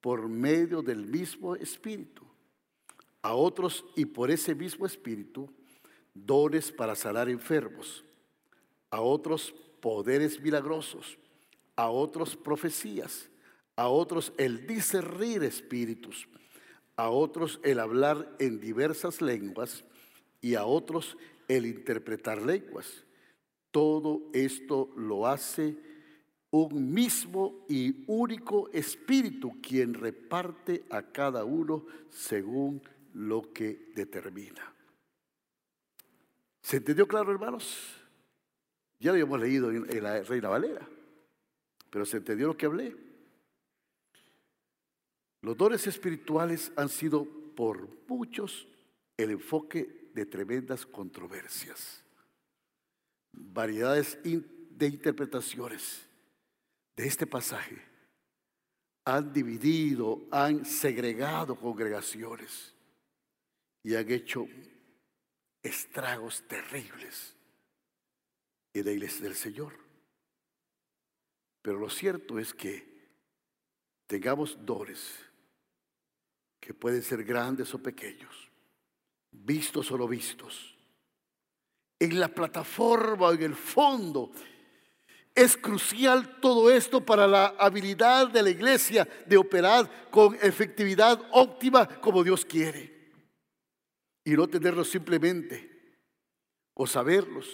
por 0.00 0.28
medio 0.28 0.82
del 0.82 1.06
mismo 1.06 1.56
Espíritu. 1.56 2.22
A 3.22 3.34
otros 3.34 3.84
y 3.96 4.04
por 4.04 4.30
ese 4.30 4.54
mismo 4.54 4.86
Espíritu 4.86 5.52
dones 6.12 6.70
para 6.70 6.94
sanar 6.94 7.28
enfermos. 7.28 8.04
A 8.90 9.00
otros 9.00 9.52
poderes 9.80 10.40
milagrosos, 10.40 11.18
a 11.74 11.90
otros 11.90 12.36
profecías, 12.36 13.28
a 13.76 13.88
otros 13.88 14.32
el 14.36 14.66
discernir 14.66 15.42
espíritus, 15.42 16.28
a 16.96 17.10
otros 17.10 17.60
el 17.62 17.80
hablar 17.80 18.36
en 18.38 18.60
diversas 18.60 19.20
lenguas 19.20 19.84
y 20.40 20.54
a 20.54 20.64
otros 20.64 21.16
el 21.48 21.66
interpretar 21.66 22.40
lenguas. 22.42 23.04
Todo 23.70 24.30
esto 24.32 24.92
lo 24.96 25.26
hace 25.26 25.76
un 26.50 26.94
mismo 26.94 27.64
y 27.68 28.04
único 28.06 28.70
espíritu 28.72 29.60
quien 29.60 29.94
reparte 29.94 30.84
a 30.88 31.02
cada 31.02 31.44
uno 31.44 31.84
según 32.10 32.80
lo 33.14 33.52
que 33.52 33.90
determina. 33.94 34.72
¿Se 36.62 36.76
entendió 36.76 37.08
claro, 37.08 37.32
hermanos? 37.32 38.00
Ya 39.00 39.10
lo 39.10 39.14
habíamos 39.14 39.40
leído 39.40 39.70
en, 39.70 40.02
la 40.02 40.22
Reina 40.22 40.48
Valera, 40.48 40.88
pero 41.90 42.06
se 42.06 42.18
entendió 42.18 42.46
lo 42.46 42.56
que 42.56 42.66
hablé. 42.66 43.03
Los 45.44 45.58
dones 45.58 45.86
espirituales 45.86 46.72
han 46.74 46.88
sido 46.88 47.26
por 47.54 47.86
muchos 48.08 48.66
el 49.14 49.30
enfoque 49.30 50.08
de 50.14 50.24
tremendas 50.24 50.86
controversias, 50.86 52.02
variedades 53.30 54.18
de 54.22 54.86
interpretaciones 54.86 56.08
de 56.96 57.06
este 57.06 57.26
pasaje. 57.26 57.76
Han 59.04 59.34
dividido, 59.34 60.22
han 60.30 60.64
segregado 60.64 61.56
congregaciones 61.56 62.74
y 63.82 63.96
han 63.96 64.10
hecho 64.10 64.48
estragos 65.62 66.42
terribles 66.48 67.36
y 68.72 68.80
de 68.80 68.94
iglesia 68.94 69.24
del 69.24 69.34
Señor. 69.34 69.74
Pero 71.60 71.78
lo 71.78 71.90
cierto 71.90 72.38
es 72.38 72.54
que 72.54 73.10
tengamos 74.06 74.56
dones 74.64 75.33
que 76.64 76.72
pueden 76.72 77.02
ser 77.02 77.22
grandes 77.24 77.74
o 77.74 77.78
pequeños, 77.78 78.50
vistos 79.30 79.90
o 79.92 79.98
no 79.98 80.08
vistos. 80.08 80.74
En 81.98 82.18
la 82.18 82.28
plataforma 82.28 83.26
o 83.26 83.32
en 83.34 83.42
el 83.42 83.54
fondo 83.54 84.32
es 85.34 85.58
crucial 85.58 86.40
todo 86.40 86.70
esto 86.70 87.04
para 87.04 87.26
la 87.26 87.48
habilidad 87.58 88.28
de 88.28 88.42
la 88.42 88.48
iglesia 88.48 89.06
de 89.26 89.36
operar 89.36 90.08
con 90.10 90.36
efectividad 90.36 91.20
óptima 91.32 91.86
como 92.00 92.24
Dios 92.24 92.46
quiere. 92.46 93.12
Y 94.24 94.30
no 94.30 94.48
tenerlos 94.48 94.88
simplemente 94.88 95.98
o 96.72 96.86
saberlos 96.86 97.46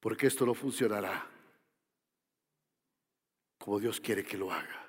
porque 0.00 0.28
esto 0.28 0.46
no 0.46 0.54
funcionará 0.54 1.28
como 3.58 3.78
Dios 3.78 4.00
quiere 4.00 4.24
que 4.24 4.38
lo 4.38 4.50
haga. 4.50 4.81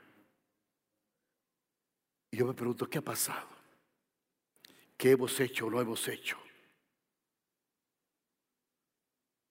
Y 2.34 2.38
yo 2.38 2.48
me 2.48 2.56
pregunto, 2.56 2.90
¿qué 2.90 2.98
ha 2.98 3.04
pasado? 3.04 3.48
¿Qué 4.98 5.12
hemos 5.12 5.40
hecho 5.40 5.68
o 5.68 5.70
no 5.70 5.80
hemos 5.80 6.08
hecho 6.08 6.36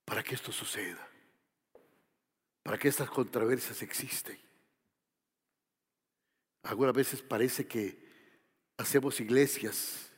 para 0.04 0.20
que 0.24 0.34
esto 0.34 0.50
suceda? 0.50 1.08
Para 2.64 2.76
que 2.76 2.88
estas 2.88 3.08
controversias 3.08 3.80
existen. 3.82 4.36
Algunas 6.64 6.92
veces 6.92 7.22
parece 7.22 7.68
que 7.68 8.04
hacemos 8.76 9.20
iglesias 9.20 10.10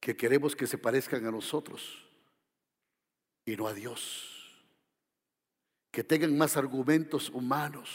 que 0.00 0.14
queremos 0.14 0.54
que 0.54 0.66
se 0.66 0.76
parezcan 0.76 1.24
a 1.24 1.30
nosotros 1.30 2.06
y 3.46 3.56
no 3.56 3.66
a 3.66 3.72
Dios 3.72 4.36
que 5.90 6.04
tengan 6.04 6.36
más 6.36 6.58
argumentos 6.58 7.30
humanos. 7.30 7.88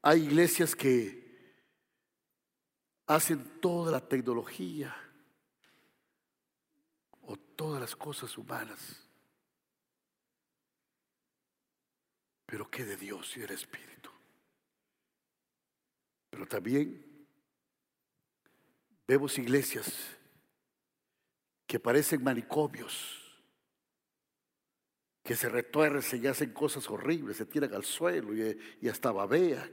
Hay 0.00 0.24
iglesias 0.24 0.74
que 0.74 1.17
hacen 3.08 3.60
toda 3.60 3.90
la 3.90 4.00
tecnología 4.00 4.94
o 7.22 7.36
todas 7.36 7.80
las 7.80 7.96
cosas 7.96 8.38
humanas. 8.38 9.04
Pero 12.46 12.70
¿qué 12.70 12.84
de 12.84 12.96
Dios 12.96 13.36
y 13.36 13.40
del 13.40 13.50
Espíritu? 13.50 14.10
Pero 16.30 16.46
también 16.46 17.26
vemos 19.06 19.36
iglesias 19.38 19.92
que 21.66 21.80
parecen 21.80 22.22
manicomios 22.22 23.28
que 25.28 25.36
se 25.36 25.50
retuercen 25.50 26.24
y 26.24 26.26
hacen 26.26 26.54
cosas 26.54 26.88
horribles, 26.88 27.36
se 27.36 27.44
tiran 27.44 27.74
al 27.74 27.84
suelo 27.84 28.34
y, 28.34 28.88
hasta 28.88 29.12
babean. 29.12 29.70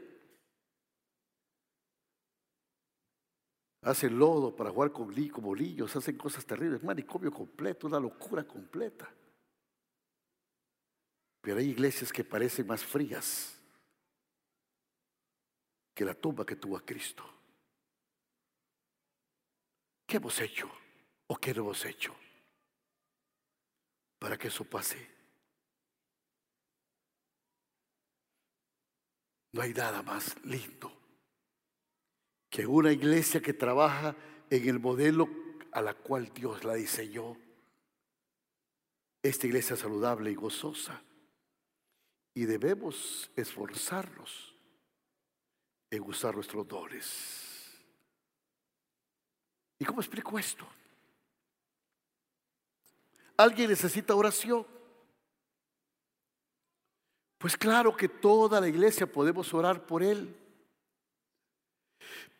Hacen 3.86 4.18
lodo 4.18 4.56
para 4.56 4.72
jugar 4.72 4.92
con 4.92 5.14
como 5.30 5.56
niños, 5.56 5.96
hacen 5.96 6.18
cosas 6.18 6.46
terribles, 6.46 6.84
manicomio 6.84 7.32
completo, 7.32 7.88
una 7.88 8.00
locura 8.00 8.44
completa. 8.44 9.10
Pero 11.42 11.60
hay 11.60 11.70
iglesias 11.70 12.12
que 12.12 12.24
parecen 12.24 12.68
más 12.68 12.84
frías 12.84 13.58
que 15.94 16.04
la 16.04 16.14
tumba 16.14 16.46
que 16.46 16.56
tuvo 16.56 16.76
a 16.76 16.86
Cristo. 16.86 17.24
¿Qué 20.06 20.18
hemos 20.18 20.40
hecho 20.42 20.70
o 21.28 21.38
qué 21.38 21.54
no 21.54 21.62
hemos 21.62 21.86
hecho? 21.86 22.14
para 24.26 24.40
que 24.40 24.48
eso 24.48 24.66
pase. 24.66 24.98
No 29.52 29.62
hay 29.62 29.72
nada 29.72 30.02
más 30.02 30.36
lindo 30.44 30.92
que 32.56 32.66
una 32.66 32.94
iglesia 32.94 33.42
que 33.42 33.52
trabaja 33.52 34.16
en 34.50 34.70
el 34.70 34.80
modelo 34.80 35.28
a 35.74 35.82
la 35.82 35.94
cual 35.94 36.32
Dios 36.34 36.64
la 36.64 36.76
diseñó. 36.76 37.36
Esta 39.22 39.46
iglesia 39.46 39.76
saludable 39.76 40.32
y 40.32 40.36
gozosa. 40.36 41.02
Y 42.34 42.46
debemos 42.46 43.30
esforzarnos 43.36 44.56
en 45.92 46.04
usar 46.04 46.34
nuestros 46.34 46.66
dones. 46.66 47.74
¿Y 49.78 49.84
cómo 49.84 50.00
explico 50.00 50.40
esto? 50.40 50.66
¿Alguien 53.36 53.70
necesita 53.70 54.16
oración? 54.16 54.66
Pues 57.38 57.58
claro 57.58 57.98
que 57.98 58.08
toda 58.08 58.62
la 58.62 58.70
iglesia 58.70 59.06
podemos 59.06 59.54
orar 59.54 59.86
por 59.86 60.02
él. 60.02 60.45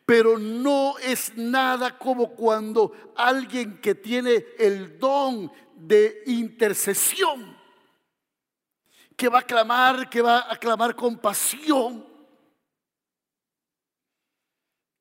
Pero 0.06 0.38
no 0.38 0.96
es 0.98 1.36
nada 1.36 1.98
como 1.98 2.30
cuando 2.36 3.12
alguien 3.16 3.80
que 3.80 3.96
tiene 3.96 4.46
el 4.56 4.98
don 5.00 5.52
de 5.74 6.22
intercesión, 6.26 7.58
que 9.16 9.28
va 9.28 9.40
a 9.40 9.42
clamar, 9.42 10.08
que 10.08 10.22
va 10.22 10.50
a 10.50 10.56
clamar 10.56 10.94
con 10.94 11.18
pasión, 11.18 12.06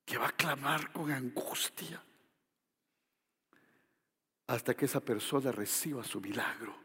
que 0.03 0.17
va 0.17 0.27
a 0.27 0.31
clamar 0.31 0.91
con 0.91 1.11
angustia, 1.11 2.01
hasta 4.47 4.73
que 4.75 4.85
esa 4.85 5.01
persona 5.01 5.51
reciba 5.51 6.03
su 6.03 6.19
milagro 6.19 6.75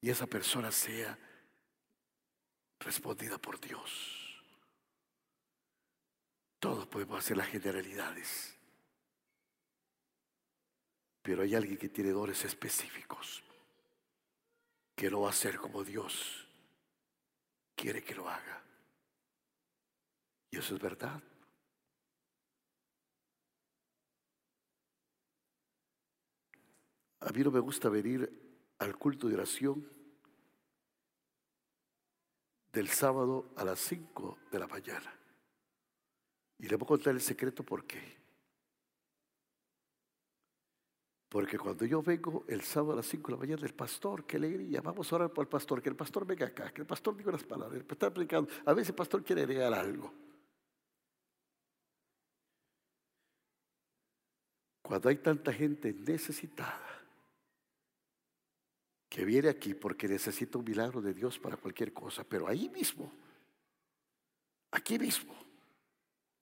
y 0.00 0.10
esa 0.10 0.26
persona 0.26 0.70
sea 0.70 1.18
respondida 2.80 3.38
por 3.38 3.58
Dios. 3.58 4.23
Todos 6.64 6.86
podemos 6.86 7.18
hacer 7.18 7.36
las 7.36 7.48
generalidades. 7.48 8.56
Pero 11.20 11.42
hay 11.42 11.54
alguien 11.54 11.76
que 11.76 11.90
tiene 11.90 12.08
dones 12.08 12.42
específicos, 12.42 13.42
que 14.94 15.10
lo 15.10 15.20
va 15.20 15.26
a 15.26 15.32
hacer 15.32 15.58
como 15.58 15.84
Dios 15.84 16.48
quiere 17.74 18.02
que 18.02 18.14
lo 18.14 18.30
haga. 18.30 18.64
Y 20.50 20.56
eso 20.56 20.74
es 20.74 20.80
verdad. 20.80 21.22
A 27.20 27.30
mí 27.30 27.42
no 27.42 27.50
me 27.50 27.60
gusta 27.60 27.90
venir 27.90 28.72
al 28.78 28.96
culto 28.96 29.28
de 29.28 29.34
oración 29.34 29.86
del 32.72 32.88
sábado 32.88 33.52
a 33.54 33.64
las 33.64 33.80
5 33.80 34.38
de 34.50 34.58
la 34.58 34.66
mañana. 34.66 35.23
Y 36.58 36.68
le 36.68 36.76
voy 36.76 36.84
a 36.84 36.88
contar 36.88 37.14
el 37.14 37.20
secreto 37.20 37.62
por 37.64 37.84
qué. 37.86 38.24
Porque 41.28 41.58
cuando 41.58 41.84
yo 41.84 42.00
vengo 42.00 42.44
el 42.46 42.62
sábado 42.62 42.92
a 42.92 42.96
las 42.96 43.06
5 43.06 43.26
de 43.26 43.32
la 43.32 43.40
mañana, 43.40 43.66
el 43.66 43.74
pastor, 43.74 44.24
qué 44.24 44.36
alegría, 44.36 44.80
vamos 44.80 45.12
a 45.12 45.16
orar 45.16 45.32
por 45.32 45.42
el 45.42 45.48
pastor, 45.48 45.82
que 45.82 45.88
el 45.88 45.96
pastor 45.96 46.24
venga 46.24 46.46
acá, 46.46 46.72
que 46.72 46.82
el 46.82 46.86
pastor 46.86 47.16
diga 47.16 47.30
unas 47.30 47.42
palabras, 47.42 47.80
el 47.80 47.84
pastor 47.84 48.12
predicando. 48.12 48.48
A 48.64 48.72
veces 48.72 48.90
el 48.90 48.94
pastor 48.94 49.24
quiere 49.24 49.42
agregar 49.42 49.74
algo. 49.74 50.14
Cuando 54.80 55.08
hay 55.08 55.16
tanta 55.16 55.52
gente 55.52 55.92
necesitada 55.92 57.04
que 59.08 59.24
viene 59.24 59.48
aquí 59.48 59.74
porque 59.74 60.06
necesita 60.06 60.58
un 60.58 60.64
milagro 60.64 61.02
de 61.02 61.14
Dios 61.14 61.38
para 61.38 61.56
cualquier 61.56 61.92
cosa, 61.92 62.22
pero 62.22 62.46
ahí 62.46 62.68
mismo, 62.68 63.12
aquí 64.70 65.00
mismo, 65.00 65.34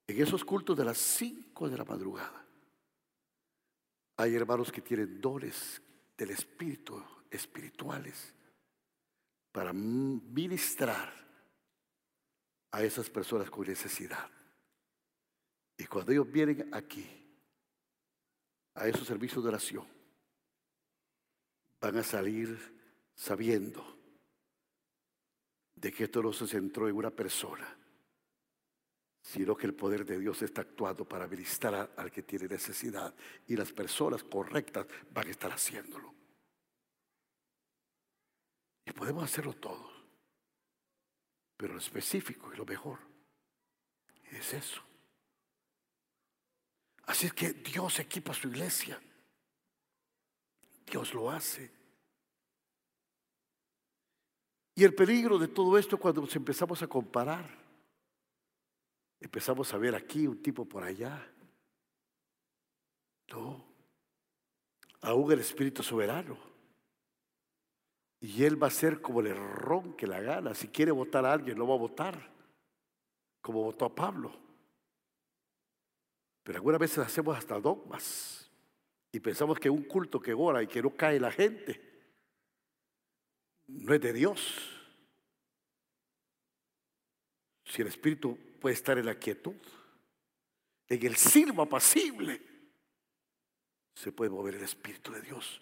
en 0.06 0.22
esos 0.22 0.44
cultos 0.44 0.76
de 0.76 0.84
las 0.84 0.98
5 0.98 1.68
de 1.68 1.78
la 1.78 1.84
madrugada, 1.84 2.46
hay 4.16 4.34
hermanos 4.34 4.70
que 4.70 4.82
tienen 4.82 5.20
dones 5.20 5.80
del 6.16 6.30
Espíritu, 6.30 7.02
espirituales, 7.30 8.34
para 9.50 9.72
ministrar 9.72 11.12
a 12.70 12.82
esas 12.82 13.10
personas 13.10 13.50
con 13.50 13.66
necesidad. 13.66 14.30
Y 15.76 15.84
cuando 15.86 16.12
ellos 16.12 16.30
vienen 16.30 16.68
aquí, 16.72 17.06
a 18.74 18.88
esos 18.88 19.06
servicios 19.06 19.42
de 19.42 19.50
oración, 19.50 19.86
van 21.80 21.96
a 21.98 22.02
salir 22.02 22.58
sabiendo 23.14 23.84
de 25.74 25.92
que 25.92 26.04
esto 26.04 26.22
no 26.22 26.32
se 26.32 26.46
centró 26.46 26.88
en 26.88 26.96
una 26.96 27.10
persona, 27.10 27.76
sino 29.22 29.56
que 29.56 29.66
el 29.66 29.74
poder 29.74 30.04
de 30.04 30.18
Dios 30.18 30.42
está 30.42 30.62
actuando 30.62 31.08
para 31.08 31.28
ministrar 31.28 31.94
al 31.96 32.10
que 32.10 32.24
tiene 32.24 32.48
necesidad 32.48 33.14
y 33.46 33.56
las 33.56 33.72
personas 33.72 34.24
correctas 34.24 34.86
van 35.10 35.28
a 35.28 35.30
estar 35.30 35.52
haciéndolo. 35.52 36.12
Y 38.84 38.92
podemos 38.92 39.22
hacerlo 39.22 39.54
todos, 39.54 39.92
pero 41.56 41.74
lo 41.74 41.78
específico 41.78 42.52
y 42.52 42.56
lo 42.56 42.66
mejor 42.66 42.98
es 44.32 44.52
eso. 44.54 44.82
Así 47.04 47.26
es 47.26 47.32
que 47.32 47.52
Dios 47.52 48.00
equipa 48.00 48.34
su 48.34 48.48
iglesia. 48.48 49.00
Dios 50.84 51.14
lo 51.14 51.30
hace. 51.30 51.70
Y 54.74 54.84
el 54.84 54.94
peligro 54.94 55.38
de 55.38 55.48
todo 55.48 55.78
esto 55.78 55.98
cuando 55.98 56.22
nos 56.22 56.34
empezamos 56.34 56.82
a 56.82 56.88
comparar 56.88 57.61
Empezamos 59.22 59.72
a 59.72 59.78
ver 59.78 59.94
aquí 59.94 60.26
un 60.26 60.42
tipo 60.42 60.64
por 60.64 60.82
allá. 60.82 61.24
No. 63.30 63.64
Aún 65.00 65.30
el 65.30 65.38
Espíritu 65.38 65.82
Soberano. 65.82 66.36
Y 68.20 68.42
Él 68.44 68.60
va 68.60 68.66
a 68.66 68.70
ser 68.70 69.00
como 69.00 69.22
le 69.22 69.32
ronque 69.32 70.08
la 70.08 70.20
gana. 70.20 70.54
Si 70.54 70.68
quiere 70.68 70.90
votar 70.90 71.24
a 71.24 71.32
alguien, 71.32 71.56
lo 71.56 71.68
va 71.68 71.74
a 71.74 71.78
votar. 71.78 72.32
Como 73.40 73.62
votó 73.62 73.84
a 73.84 73.94
Pablo. 73.94 74.32
Pero 76.42 76.58
algunas 76.58 76.80
veces 76.80 76.98
hacemos 76.98 77.36
hasta 77.36 77.60
dogmas. 77.60 78.50
Y 79.12 79.20
pensamos 79.20 79.58
que 79.60 79.70
un 79.70 79.84
culto 79.84 80.20
que 80.20 80.34
ora 80.34 80.62
y 80.62 80.66
que 80.66 80.82
no 80.82 80.90
cae 80.96 81.20
la 81.20 81.30
gente 81.30 81.80
no 83.68 83.94
es 83.94 84.00
de 84.00 84.12
Dios. 84.12 84.80
Si 87.64 87.82
el 87.82 87.88
Espíritu 87.88 88.36
puede 88.62 88.76
estar 88.76 88.96
en 88.96 89.06
la 89.06 89.16
quietud, 89.16 89.56
en 90.88 91.04
el 91.04 91.16
silbo 91.16 91.62
apacible, 91.62 92.40
se 93.92 94.12
puede 94.12 94.30
mover 94.30 94.54
el 94.54 94.62
Espíritu 94.62 95.10
de 95.10 95.20
Dios, 95.20 95.60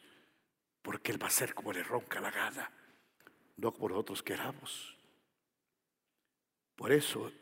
porque 0.83 1.11
Él 1.11 1.23
va 1.23 1.29
a 1.29 1.31
ser 1.31 1.55
como 1.55 1.73
le 1.73 1.83
ronca 1.83 2.21
la 2.21 2.31
gana, 2.31 2.71
no 3.57 3.73
como 3.73 3.89
nosotros 3.89 4.23
queramos. 4.23 4.95
Por 6.77 6.93
eso, 6.93 7.33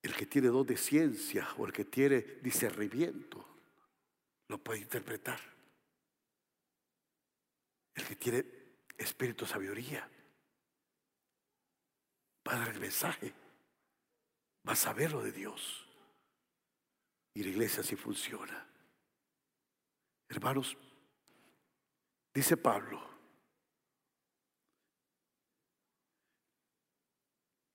el 0.00 0.14
que 0.14 0.24
tiene 0.24 0.48
don 0.48 0.66
de 0.66 0.78
ciencia 0.78 1.46
o 1.58 1.66
el 1.66 1.72
que 1.72 1.84
tiene 1.84 2.22
discernimiento, 2.40 3.46
lo 4.48 4.56
puede 4.56 4.80
interpretar. 4.80 5.38
El 7.94 8.04
que 8.06 8.16
tiene 8.16 8.44
espíritu 8.96 9.44
sabiduría, 9.44 10.08
va 12.48 12.54
a 12.54 12.58
dar 12.58 12.68
el 12.70 12.80
mensaje 12.80 13.34
va 14.66 14.72
a 14.72 14.76
saber 14.76 15.12
lo 15.12 15.22
de 15.22 15.32
Dios. 15.32 15.86
Y 17.34 17.42
la 17.42 17.50
iglesia 17.50 17.80
así 17.80 17.96
funciona. 17.96 18.68
Hermanos, 20.28 20.76
dice 22.32 22.56
Pablo 22.56 23.12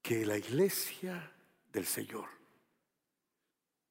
que 0.01 0.25
la 0.25 0.37
iglesia 0.37 1.35
del 1.71 1.85
Señor, 1.85 2.29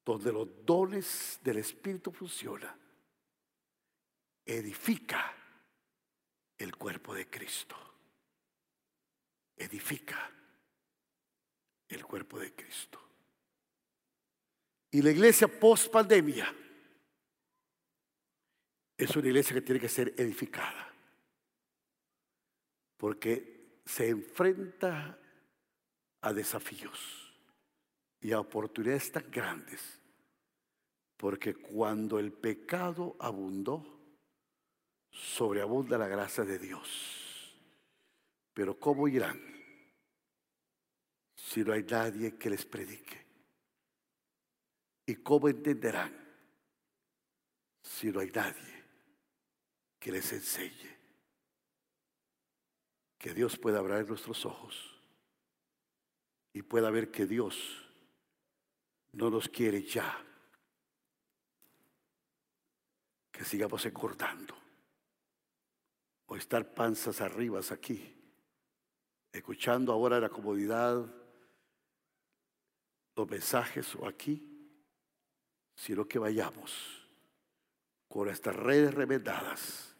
donde 0.05 0.33
los 0.33 0.49
dones 0.65 1.39
del 1.43 1.59
Espíritu 1.59 2.11
funcionan, 2.11 2.75
edifica 4.47 5.35
el 6.57 6.75
cuerpo 6.77 7.13
de 7.13 7.29
Cristo. 7.29 7.77
Edifica 9.57 10.31
el 11.89 12.05
cuerpo 12.05 12.39
de 12.39 12.55
Cristo. 12.55 13.01
Y 14.91 15.03
la 15.03 15.11
iglesia 15.11 15.49
post 15.49 15.91
pandemia 15.91 16.55
es 18.97 19.15
una 19.15 19.29
iglesia 19.29 19.55
que 19.55 19.63
tiene 19.63 19.81
que 19.81 19.89
ser 19.89 20.15
edificada. 20.17 20.93
Porque 22.97 23.81
se 23.85 24.09
enfrenta 24.09 25.19
a 26.23 26.33
desafíos 26.33 27.35
y 28.21 28.33
a 28.33 28.41
oportunidades 28.41 29.13
tan 29.13 29.31
grandes. 29.31 30.01
Porque 31.17 31.55
cuando 31.55 32.19
el 32.19 32.33
pecado 32.33 33.17
abundó, 33.19 33.85
sobreabunda 35.11 35.99
la 35.99 36.09
gracia 36.09 36.45
de 36.45 36.59
Dios. 36.59 37.55
Pero 38.55 38.79
¿cómo 38.79 39.09
irán 39.09 39.56
si 41.47 41.63
no 41.63 41.73
hay 41.73 41.85
nadie 41.85 42.37
que 42.37 42.51
les 42.51 42.67
predique? 42.67 43.25
¿Y 45.07 45.15
cómo 45.17 45.49
entenderán 45.49 46.13
si 47.81 48.11
no 48.11 48.19
hay 48.19 48.31
nadie 48.33 48.85
que 50.01 50.11
les 50.11 50.33
enseñe? 50.33 50.97
Que 53.17 53.33
Dios 53.33 53.57
pueda 53.57 53.79
abrir 53.79 54.09
nuestros 54.09 54.45
ojos 54.45 55.01
y 56.53 56.63
pueda 56.63 56.91
ver 56.91 57.13
que 57.13 57.27
Dios 57.27 57.57
no 59.13 59.31
nos 59.31 59.49
quiere 59.49 59.83
ya 59.85 60.25
que 63.31 63.45
sigamos 63.45 63.87
engordando 63.87 64.57
o 66.27 66.35
estar 66.37 66.75
panzas 66.75 67.21
arriba 67.21 67.61
aquí, 67.71 68.21
escuchando 69.31 69.93
ahora 69.93 70.19
la 70.19 70.29
comodidad, 70.29 71.07
los 73.17 73.29
mensajes 73.29 73.95
o 73.97 74.07
aquí, 74.07 74.43
sino 75.75 76.07
que 76.07 76.19
vayamos 76.19 77.09
con 78.09 78.29
estas 78.29 78.55
redes 78.55 78.95
remendadas. 78.95 79.97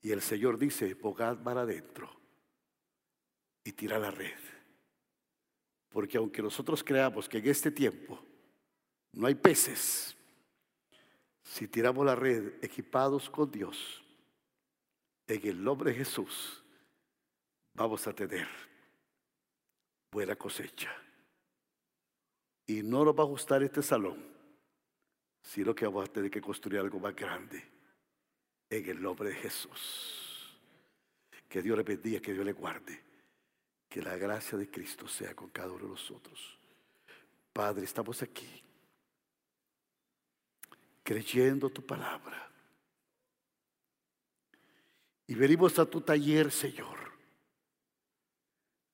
Y 0.00 0.10
el 0.10 0.20
Señor 0.20 0.58
dice, 0.58 0.94
bogad 0.94 1.38
mar 1.38 1.58
adentro 1.58 2.10
y 3.62 3.72
tira 3.72 3.98
la 3.98 4.10
red. 4.10 4.38
Porque 5.90 6.16
aunque 6.16 6.42
nosotros 6.42 6.82
creamos 6.82 7.28
que 7.28 7.38
en 7.38 7.48
este 7.48 7.70
tiempo 7.70 8.18
no 9.12 9.26
hay 9.26 9.34
peces, 9.34 10.16
si 11.42 11.68
tiramos 11.68 12.04
la 12.04 12.14
red 12.14 12.54
equipados 12.64 13.28
con 13.28 13.50
Dios, 13.50 14.02
en 15.26 15.46
el 15.46 15.62
nombre 15.62 15.92
de 15.92 15.98
Jesús, 15.98 16.64
vamos 17.74 18.06
a 18.06 18.14
tener 18.14 18.48
buena 20.10 20.34
cosecha. 20.34 20.90
Y 22.72 22.82
no 22.82 23.04
nos 23.04 23.14
va 23.14 23.22
a 23.22 23.26
gustar 23.26 23.62
este 23.62 23.82
salón, 23.82 24.16
sino 25.42 25.74
que 25.74 25.84
vamos 25.84 26.08
a 26.08 26.12
tener 26.12 26.30
que 26.30 26.40
construir 26.40 26.80
algo 26.80 26.98
más 26.98 27.14
grande 27.14 27.62
en 28.70 28.88
el 28.88 29.02
nombre 29.02 29.28
de 29.28 29.34
Jesús. 29.34 30.58
Que 31.50 31.60
Dios 31.60 31.76
le 31.76 31.82
bendiga, 31.82 32.18
que 32.20 32.32
Dios 32.32 32.46
le 32.46 32.54
guarde. 32.54 32.98
Que 33.90 34.00
la 34.00 34.16
gracia 34.16 34.56
de 34.56 34.70
Cristo 34.70 35.06
sea 35.06 35.34
con 35.34 35.50
cada 35.50 35.70
uno 35.70 35.84
de 35.84 35.90
nosotros. 35.90 36.58
Padre, 37.52 37.84
estamos 37.84 38.22
aquí 38.22 38.64
creyendo 41.02 41.68
tu 41.68 41.84
palabra. 41.84 42.50
Y 45.26 45.34
venimos 45.34 45.78
a 45.78 45.84
tu 45.84 46.00
taller, 46.00 46.50
Señor, 46.50 46.98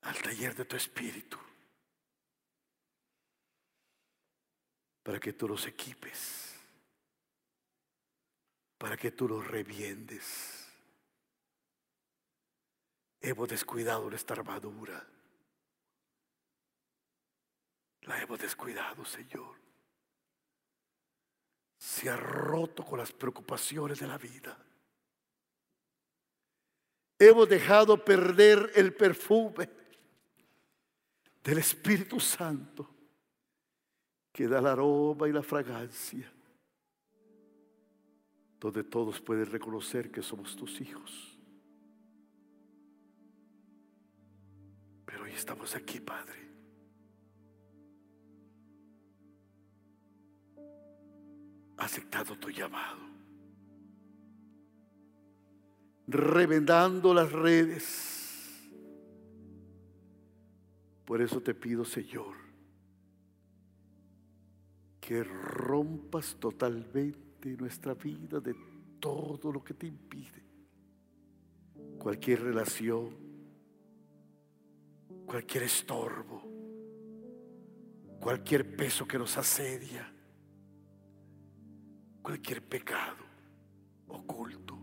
al 0.01 0.21
taller 0.21 0.53
de 0.53 0.65
tu 0.65 0.75
espíritu, 0.75 1.37
para 5.09 5.19
que 5.19 5.33
tú 5.33 5.47
los 5.47 5.65
equipes, 5.65 6.53
para 8.77 8.95
que 8.95 9.09
tú 9.09 9.27
los 9.27 9.47
reviendes. 9.47 10.67
Hemos 13.19 13.49
descuidado 13.49 14.07
nuestra 14.07 14.35
armadura. 14.35 15.03
La 18.01 18.21
hemos 18.21 18.37
descuidado, 18.37 19.03
Señor 19.03 19.55
se 21.79 22.07
ha 22.07 22.15
roto 22.15 22.85
con 22.85 22.99
las 22.99 23.11
preocupaciones 23.11 23.99
de 23.99 24.07
la 24.07 24.19
vida. 24.19 24.55
Hemos 27.17 27.49
dejado 27.49 28.05
perder 28.05 28.73
el 28.75 28.93
perfume 28.93 29.67
del 31.43 31.57
Espíritu 31.57 32.19
Santo 32.19 32.98
que 34.39 34.47
da 34.47 34.59
el 34.59 34.67
aroma 34.67 35.27
y 35.27 35.33
la 35.33 35.43
fragancia, 35.43 36.31
donde 38.57 38.85
todos 38.85 39.19
pueden 39.19 39.47
reconocer 39.47 40.09
que 40.09 40.21
somos 40.21 40.55
tus 40.55 40.79
hijos. 40.79 41.37
Pero 45.05 45.25
hoy 45.25 45.31
estamos 45.31 45.75
aquí, 45.75 45.99
Padre 45.99 46.39
aceptado 51.75 52.37
tu 52.37 52.49
llamado. 52.49 52.99
Revendando 56.07 57.13
las 57.13 57.29
redes. 57.29 58.69
Por 61.03 61.21
eso 61.21 61.41
te 61.41 61.53
pido, 61.53 61.83
Señor, 61.83 62.48
que 65.09 65.23
rompas 65.23 66.35
totalmente 66.39 67.57
nuestra 67.57 67.95
vida 67.95 68.39
de 68.39 68.53
todo 68.99 69.51
lo 69.51 69.63
que 69.63 69.73
te 69.73 69.87
impide. 69.87 70.43
Cualquier 71.97 72.43
relación, 72.43 73.17
cualquier 75.25 75.63
estorbo, 75.63 76.43
cualquier 78.19 78.75
peso 78.75 79.07
que 79.07 79.17
nos 79.17 79.35
asedia 79.35 80.13
cualquier 82.21 82.61
pecado 82.61 83.25
oculto. 84.09 84.77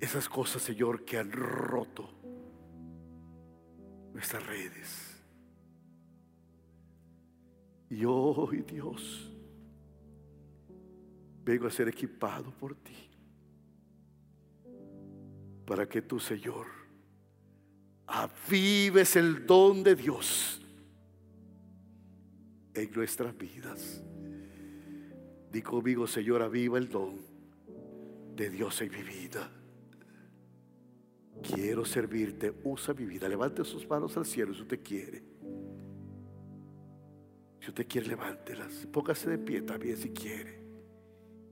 Esas 0.00 0.28
cosas, 0.28 0.60
Señor, 0.60 1.04
que 1.04 1.18
han 1.18 1.30
roto 1.30 2.10
nuestras 4.12 4.44
redes. 4.44 5.05
Y 7.90 8.04
hoy, 8.04 8.62
Dios, 8.62 9.32
vengo 11.44 11.66
a 11.66 11.70
ser 11.70 11.88
equipado 11.88 12.50
por 12.50 12.74
ti. 12.74 12.96
Para 15.64 15.88
que 15.88 16.02
tú, 16.02 16.18
Señor, 16.18 16.66
avives 18.06 19.16
el 19.16 19.46
don 19.46 19.82
de 19.82 19.94
Dios 19.94 20.60
en 22.74 22.90
nuestras 22.92 23.36
vidas. 23.36 24.02
Di 25.50 25.62
conmigo, 25.62 26.06
Señor, 26.06 26.42
aviva 26.42 26.78
el 26.78 26.88
don 26.88 27.20
de 28.34 28.50
Dios 28.50 28.80
en 28.82 28.90
mi 28.90 29.02
vida. 29.02 29.50
Quiero 31.42 31.84
servirte, 31.84 32.52
usa 32.64 32.94
mi 32.94 33.04
vida. 33.04 33.28
Levante 33.28 33.64
sus 33.64 33.88
manos 33.88 34.16
al 34.16 34.26
cielo 34.26 34.54
si 34.54 34.62
usted 34.62 34.82
quiere. 34.82 35.35
Si 37.66 37.70
usted 37.70 37.88
quiere, 37.88 38.06
levántelas. 38.06 38.86
Póngase 38.92 39.28
de 39.28 39.38
pie 39.38 39.60
también 39.62 39.96
si 39.96 40.10
quiere. 40.10 40.56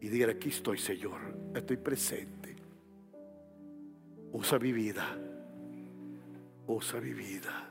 Y 0.00 0.08
diga, 0.08 0.30
aquí 0.30 0.50
estoy, 0.50 0.78
Señor. 0.78 1.20
Estoy 1.52 1.76
presente. 1.76 2.54
Usa 4.30 4.60
mi 4.60 4.70
vida. 4.70 5.08
Usa 6.68 7.00
mi 7.00 7.12
vida. 7.12 7.68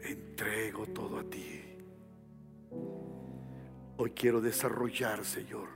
Entrego 0.00 0.86
todo 0.86 1.18
a 1.18 1.24
ti. 1.24 1.60
Hoy 3.98 4.12
quiero 4.12 4.40
desarrollar, 4.40 5.26
Señor, 5.26 5.68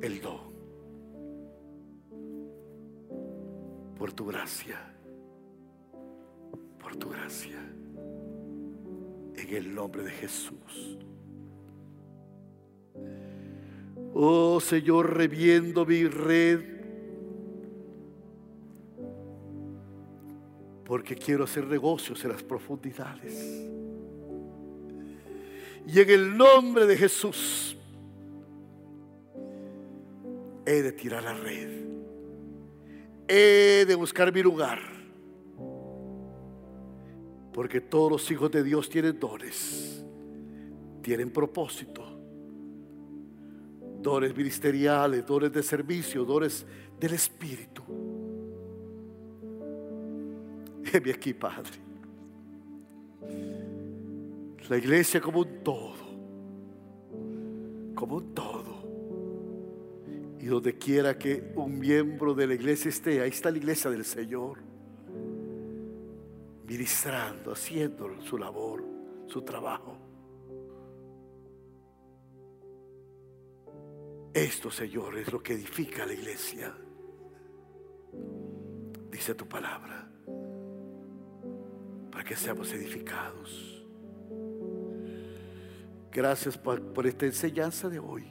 el 0.00 0.18
don. 0.22 0.50
Por 3.98 4.14
tu 4.14 4.24
gracia. 4.24 4.78
Por 6.78 6.96
tu 6.96 7.10
gracia. 7.10 7.79
En 9.40 9.54
el 9.56 9.74
nombre 9.74 10.02
de 10.02 10.10
Jesús. 10.10 10.98
Oh 14.12 14.60
Señor, 14.60 15.16
reviendo 15.16 15.86
mi 15.86 16.04
red. 16.04 16.60
Porque 20.84 21.16
quiero 21.16 21.44
hacer 21.44 21.66
negocios 21.66 22.22
en 22.24 22.32
las 22.32 22.42
profundidades. 22.42 23.64
Y 25.86 26.00
en 26.00 26.10
el 26.10 26.36
nombre 26.36 26.86
de 26.86 26.96
Jesús 26.98 27.76
he 30.66 30.82
de 30.82 30.92
tirar 30.92 31.22
la 31.22 31.34
red. 31.34 31.70
He 33.26 33.86
de 33.86 33.94
buscar 33.94 34.34
mi 34.34 34.42
lugar. 34.42 34.99
Porque 37.52 37.80
todos 37.80 38.12
los 38.12 38.30
hijos 38.30 38.50
de 38.50 38.62
Dios 38.62 38.88
tienen 38.88 39.18
dones, 39.18 40.04
tienen 41.02 41.30
propósito, 41.30 42.04
dones 44.00 44.36
ministeriales, 44.36 45.26
dones 45.26 45.52
de 45.52 45.62
servicio, 45.62 46.24
dones 46.24 46.64
del 46.98 47.14
Espíritu. 47.14 47.82
Heme 50.92 51.10
aquí, 51.12 51.34
Padre 51.34 51.90
la 54.70 54.78
iglesia 54.78 55.20
como 55.20 55.40
un 55.40 55.64
todo, 55.64 55.96
como 57.96 58.16
un 58.18 58.32
todo. 58.32 58.80
Y 60.38 60.46
donde 60.46 60.78
quiera 60.78 61.18
que 61.18 61.52
un 61.56 61.76
miembro 61.78 62.34
de 62.34 62.46
la 62.46 62.54
iglesia 62.54 62.88
esté, 62.88 63.20
ahí 63.20 63.30
está 63.30 63.50
la 63.50 63.58
iglesia 63.58 63.90
del 63.90 64.04
Señor, 64.04 64.58
ministrando, 66.70 67.50
haciendo 67.50 68.22
su 68.22 68.38
labor, 68.38 68.84
su 69.26 69.42
trabajo. 69.42 69.96
Esto, 74.32 74.70
Señor, 74.70 75.18
es 75.18 75.32
lo 75.32 75.42
que 75.42 75.54
edifica 75.54 76.06
la 76.06 76.12
iglesia. 76.12 76.72
Dice 79.10 79.34
tu 79.34 79.48
palabra, 79.48 80.08
para 82.12 82.22
que 82.22 82.36
seamos 82.36 82.72
edificados. 82.72 83.84
Gracias 86.12 86.56
por 86.56 87.04
esta 87.04 87.26
enseñanza 87.26 87.88
de 87.88 87.98
hoy, 87.98 88.26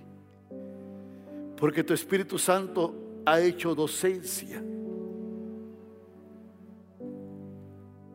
porque 1.57 1.83
tu 1.83 1.93
Espíritu 1.93 2.37
Santo 2.37 3.21
ha 3.25 3.41
hecho 3.41 3.75
docencia 3.75 4.63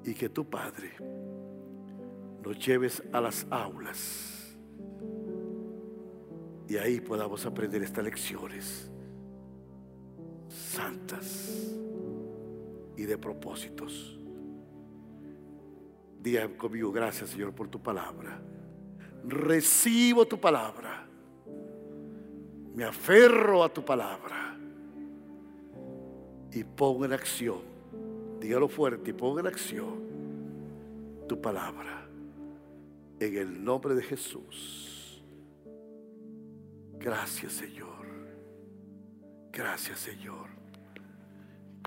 y 0.05 0.15
que 0.15 0.29
tu 0.29 0.45
Padre 0.45 0.93
nos 2.43 2.59
lleves 2.65 3.03
a 3.13 3.21
las 3.21 3.47
aulas 3.51 4.35
y 6.69 6.77
ahí 6.77 7.01
podamos 7.01 7.45
aprender 7.47 7.83
estas 7.83 8.05
lecciones 8.05 8.91
santas 10.49 11.75
y 12.97 13.03
de 13.03 13.19
propósitos. 13.19 14.19
Diga 16.21 16.49
conmigo, 16.57 16.91
gracias 16.91 17.31
Señor 17.31 17.55
por 17.55 17.69
tu 17.69 17.83
palabra. 17.83 18.41
Recibo 19.25 20.27
tu 20.27 20.41
palabra. 20.41 21.07
Me 22.75 22.85
aferro 22.85 23.63
a 23.63 23.73
tu 23.73 23.85
palabra. 23.85 24.59
Y 26.51 26.65
pongo 26.65 27.05
en 27.05 27.13
acción, 27.13 27.61
dígalo 28.45 28.69
fuerte, 28.69 29.11
y 29.11 29.15
pongo 29.15 29.41
en 29.41 29.47
acción 29.47 30.05
tu 31.27 31.41
palabra. 31.41 32.07
En 33.19 33.37
el 33.39 33.65
nombre 33.65 33.95
de 33.95 34.03
Jesús. 34.03 35.25
Gracias 36.99 37.55
Señor. 37.55 38.05
Gracias 39.51 39.99
Señor. 40.01 40.49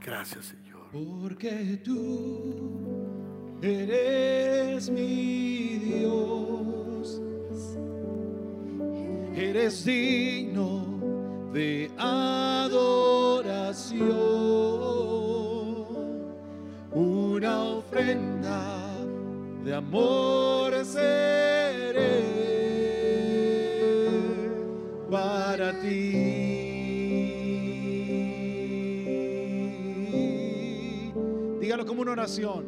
Gracias 0.03 0.45
Señor. 0.45 0.87
Porque 0.91 1.79
tú 1.83 3.59
eres 3.61 4.89
mi 4.89 5.77
Dios. 5.77 7.21
Eres 9.35 9.85
digno 9.85 11.51
de 11.53 11.91
adoración. 11.97 12.97
Una 17.37 17.65
ofrenda 17.65 18.65
de 19.63 19.75
amor 19.75 20.73
seré 20.83 22.23
para 25.11 25.79
ti. 25.79 26.11
Dígalo 31.61 31.85
como 31.85 32.01
una 32.01 32.13
oración, 32.13 32.65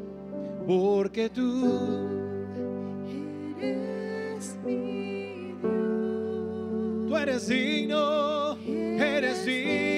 porque 0.67 1.31
tú 1.31 1.65
eres 3.59 4.55
mi 4.63 5.55
Dios. 5.63 7.07
Tú 7.07 7.17
eres 7.17 7.47
digno, 7.47 8.55
eres 8.67 9.45
digno 9.47 9.88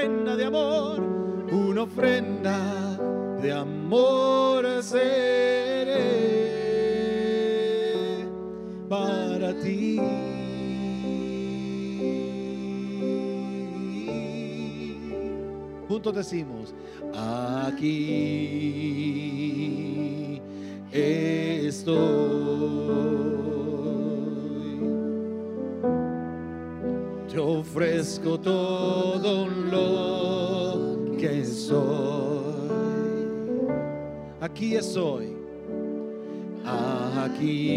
ofrenda 0.00 0.34
de 0.34 0.44
amor, 0.46 1.00
una 1.52 1.82
ofrenda 1.82 2.96
de 3.42 3.52
amor 3.52 4.82
seré 4.82 5.98
para 8.88 9.52
ti. 9.60 10.00
Juntos 15.86 16.14
decimos, 16.14 16.74
aquí 17.14 18.40
estoy. 20.92 22.40
Te 27.30 27.38
ofrezco 27.38 28.40
todo 28.40 29.46
lo 29.46 29.89
Aquí 34.50 34.74
estoy. 34.74 35.36
Aquí 36.66 37.70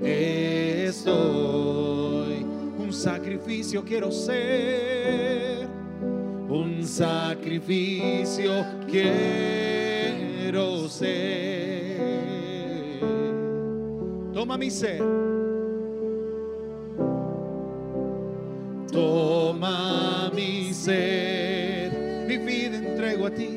estoy. 0.00 2.46
Un 2.78 2.92
sacrificio 2.92 3.84
quiero 3.84 4.12
ser. 4.12 5.66
Un 6.48 6.84
sacrificio 6.84 8.64
quiero 8.88 10.88
ser. 10.88 11.98
Toma 14.32 14.56
mi 14.56 14.70
ser. 14.70 15.02
Toma 18.92 20.30
mi 20.32 20.72
ser. 20.72 21.39
Ti. 23.36 23.48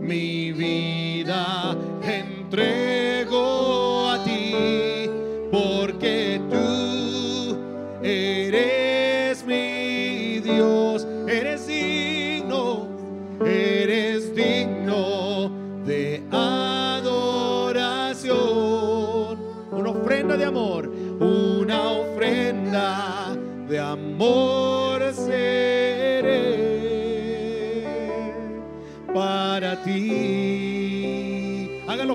Mi 0.00 0.52
vida 0.52 1.76
entrego 2.02 2.79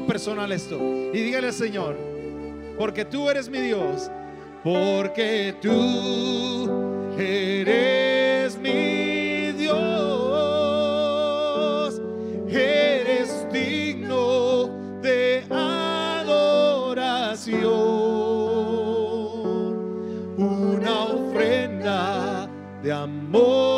personal 0.05 0.51
esto. 0.51 0.77
Y 1.13 1.19
dígale 1.19 1.47
al 1.47 1.53
Señor, 1.53 1.95
porque 2.77 3.05
tú 3.05 3.29
eres 3.29 3.49
mi 3.49 3.59
Dios, 3.59 4.11
porque 4.63 5.55
tú 5.61 7.15
eres 7.17 8.57
mi 8.57 9.51
Dios, 9.53 9.79
eres 12.47 13.47
digno 13.51 14.69
de 15.01 15.43
adoración, 15.49 17.63
una 20.37 21.03
ofrenda 21.03 22.49
de 22.81 22.91
amor 22.91 23.74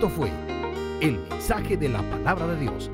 Esto 0.00 0.16
fue 0.16 0.30
el 1.02 1.18
mensaje 1.28 1.76
de 1.76 1.90
la 1.90 2.00
palabra 2.00 2.46
de 2.46 2.56
Dios 2.56 2.90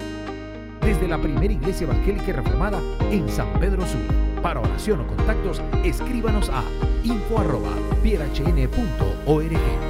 desde 0.81 1.07
la 1.07 1.19
primera 1.19 1.53
iglesia 1.53 1.85
evangélica 1.85 2.33
reformada 2.33 2.81
en 3.13 3.29
San 3.29 3.47
Pedro 3.61 3.87
Sula. 3.87 4.13
Para 4.43 4.59
oración 4.59 5.03
o 5.03 5.07
contactos, 5.07 5.63
escríbanos 5.85 6.51
a 6.51 6.65
info@pierhn.org. 7.05 9.86